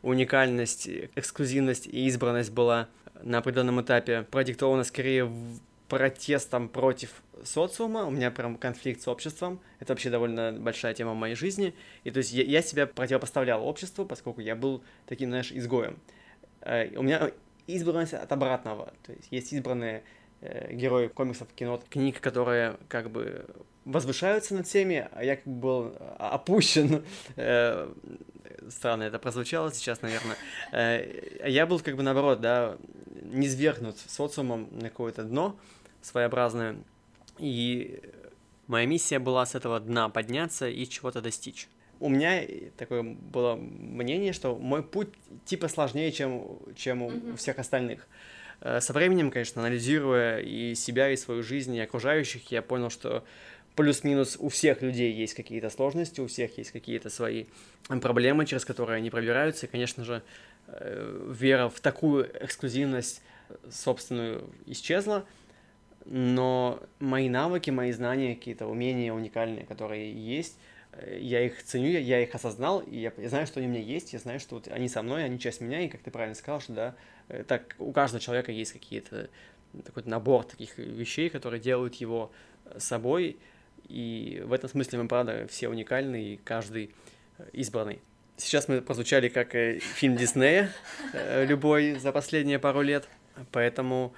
уникальность, 0.03 0.89
эксклюзивность 1.15 1.87
и 1.87 2.07
избранность 2.07 2.53
была 2.53 2.89
на 3.23 3.39
определенном 3.39 3.81
этапе 3.81 4.23
продиктована 4.31 4.85
скорее 4.85 5.31
протестом 5.91 6.69
против 6.69 7.23
социума, 7.45 8.05
у 8.05 8.11
меня 8.11 8.31
прям 8.31 8.57
конфликт 8.57 9.03
с 9.03 9.09
обществом, 9.09 9.61
это 9.81 9.93
вообще 9.93 10.09
довольно 10.09 10.53
большая 10.53 10.95
тема 10.95 11.13
в 11.13 11.17
моей 11.17 11.35
жизни, 11.35 11.75
и 12.05 12.11
то 12.13 12.19
есть 12.19 12.33
я, 12.33 12.45
я 12.45 12.63
себя 12.63 12.87
противопоставлял 12.87 13.67
обществу, 13.67 14.07
поскольку 14.07 14.41
я 14.41 14.55
был 14.55 14.83
таким, 15.07 15.31
знаешь, 15.31 15.51
изгоем. 15.51 15.99
Э, 16.61 16.97
у 16.97 17.03
меня 17.03 17.33
избранность 17.67 18.15
от 18.15 18.31
обратного, 18.31 18.95
то 19.05 19.13
есть 19.13 19.27
есть 19.33 19.53
избранные 19.53 20.05
э, 20.41 20.73
герои 20.73 21.09
комиксов, 21.09 21.49
кино, 21.55 21.83
книг, 21.91 22.21
которые 22.21 22.77
как 22.89 23.11
бы 23.11 23.47
возвышаются 23.85 24.55
над 24.55 24.69
всеми, 24.69 25.09
а 25.11 25.25
я 25.25 25.37
как 25.37 25.47
бы 25.47 25.61
был 25.61 25.97
опущен. 26.19 27.05
Э, 27.37 27.93
странно 28.69 29.05
это 29.05 29.19
прозвучало 29.19 29.73
сейчас, 29.73 30.03
наверное. 30.03 30.37
Э, 30.73 31.49
я 31.49 31.67
был 31.67 31.81
как 31.81 31.97
бы 31.97 32.03
наоборот, 32.05 32.41
да, 32.41 32.77
низвергнут 33.23 33.97
социумом 33.99 34.69
на 34.71 34.89
какое-то 34.89 35.25
дно, 35.25 35.57
своеобразная. 36.03 36.77
И 37.39 38.01
моя 38.67 38.87
миссия 38.87 39.19
была 39.19 39.47
с 39.47 39.55
этого 39.55 39.81
дна 39.81 40.09
подняться 40.09 40.69
и 40.69 40.87
чего-то 40.87 41.21
достичь. 41.21 41.69
У 41.99 42.09
меня 42.09 42.43
такое 42.79 43.03
было 43.03 43.57
мнение, 43.57 44.33
что 44.33 44.57
мой 44.57 44.83
путь 44.83 45.09
типа 45.45 45.69
сложнее, 45.69 46.13
чем, 46.13 46.59
чем 46.75 47.03
у 47.03 47.37
всех 47.37 47.59
остальных. 47.59 48.07
Э, 48.61 48.81
со 48.81 48.93
временем, 48.93 49.31
конечно, 49.31 49.61
анализируя 49.61 50.39
и 50.39 50.75
себя, 50.75 51.11
и 51.11 51.17
свою 51.17 51.43
жизнь, 51.43 51.75
и 51.75 51.81
окружающих, 51.81 52.51
я 52.51 52.63
понял, 52.63 52.91
что 52.91 53.25
плюс-минус 53.77 54.37
у 54.39 54.49
всех 54.49 54.83
людей 54.83 55.13
есть 55.13 55.35
какие-то 55.35 55.71
сложности, 55.71 56.21
у 56.21 56.27
всех 56.27 56.57
есть 56.59 56.71
какие-то 56.71 57.11
свои 57.11 57.47
проблемы, 57.89 58.47
через 58.47 58.65
которые 58.65 58.97
они 58.97 59.11
пробираются. 59.11 59.67
И, 59.67 59.69
конечно 59.69 60.05
же, 60.05 60.23
э, 60.69 61.29
вера 61.31 61.69
в 61.69 61.81
такую 61.81 62.31
эксклюзивность 62.45 63.23
собственную 63.71 64.49
исчезла 64.67 65.27
но 66.05 66.83
мои 66.99 67.29
навыки, 67.29 67.71
мои 67.71 67.93
знания, 67.93 68.35
какие-то 68.35 68.67
умения 68.67 69.13
уникальные, 69.13 69.65
которые 69.67 70.13
есть, 70.13 70.59
я 71.11 71.45
их 71.45 71.63
ценю, 71.63 71.99
я 71.99 72.21
их 72.21 72.35
осознал, 72.35 72.81
и 72.81 72.99
я, 72.99 73.13
знаю, 73.29 73.47
что 73.47 73.61
они 73.61 73.69
у 73.69 73.71
меня 73.71 73.83
есть, 73.83 74.13
я 74.13 74.19
знаю, 74.19 74.41
что 74.41 74.57
вот 74.57 74.69
они 74.69 74.89
со 74.89 75.03
мной, 75.03 75.25
они 75.25 75.39
часть 75.39 75.61
меня, 75.61 75.81
и 75.81 75.89
как 75.89 76.01
ты 76.01 76.11
правильно 76.11 76.35
сказал, 76.35 76.61
что 76.61 76.73
да, 76.73 76.95
э, 77.29 77.45
так 77.45 77.77
у 77.79 77.93
каждого 77.93 78.21
человека 78.21 78.51
есть 78.51 78.73
какие-то 78.73 79.31
такой 79.85 80.03
набор 80.05 80.45
таких 80.45 80.77
вещей, 80.79 81.31
которые 81.31 81.61
делают 81.61 81.95
его 81.95 82.33
собой, 82.77 83.39
и 83.89 84.43
в 84.45 84.53
этом 84.53 84.69
смысле 84.69 85.03
мы, 85.03 85.09
правда, 85.09 85.47
все 85.49 85.69
уникальны, 85.69 86.23
и 86.23 86.37
каждый 86.39 86.93
избранный. 87.53 88.01
Сейчас 88.37 88.69
мы 88.69 88.81
прозвучали 88.81 89.29
как 89.29 89.53
фильм 89.53 90.17
Диснея, 90.17 90.73
любой 91.13 91.95
за 91.95 92.11
последние 92.11 92.59
пару 92.59 92.83
лет, 92.83 93.09
поэтому 93.53 94.13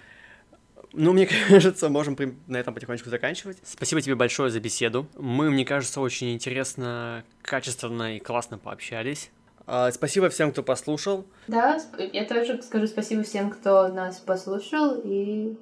ну, 0.93 1.13
мне 1.13 1.27
кажется, 1.49 1.89
можем 1.89 2.17
на 2.47 2.57
этом 2.57 2.75
потихонечку 2.75 3.11
заканчивать. 3.11 3.59
Спасибо 3.65 4.01
тебе 4.01 4.15
большое 4.15 4.51
за 4.51 4.61
беседу. 4.61 5.07
Мы, 5.17 5.51
мне 5.51 5.65
кажется, 5.65 6.01
очень 6.01 6.35
интересно, 6.35 7.25
качественно 7.43 8.17
и 8.17 8.21
классно 8.21 8.59
пообщались. 8.59 9.31
А, 9.67 9.91
спасибо 9.93 10.29
всем, 10.29 10.53
кто 10.53 10.63
послушал. 10.63 11.27
Да, 11.49 11.81
я 12.13 12.25
тоже 12.25 12.61
скажу 12.63 12.87
спасибо 12.87 13.23
всем, 13.23 13.51
кто 13.51 13.89
нас 13.89 14.19
послушал, 14.19 15.01
и 15.03 15.57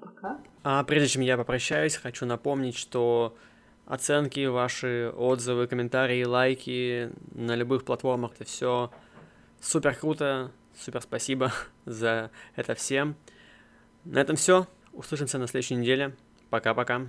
пока. 0.00 0.38
А 0.62 0.84
прежде 0.84 1.08
чем 1.08 1.22
я 1.22 1.36
попрощаюсь, 1.36 1.96
хочу 1.96 2.26
напомнить, 2.26 2.76
что 2.76 3.36
оценки, 3.86 4.46
ваши 4.46 5.12
отзывы, 5.16 5.66
комментарии, 5.66 6.24
лайки 6.24 7.10
на 7.34 7.56
любых 7.56 7.84
платформах, 7.84 8.32
это 8.34 8.44
все 8.44 8.90
супер 9.60 9.94
круто, 9.94 10.52
супер 10.78 11.00
спасибо 11.00 11.52
за 11.86 12.30
это 12.54 12.74
всем. 12.74 13.16
На 14.08 14.20
этом 14.20 14.36
все. 14.36 14.66
Услышимся 14.94 15.36
на 15.38 15.46
следующей 15.46 15.74
неделе. 15.74 16.16
Пока-пока. 16.48 17.08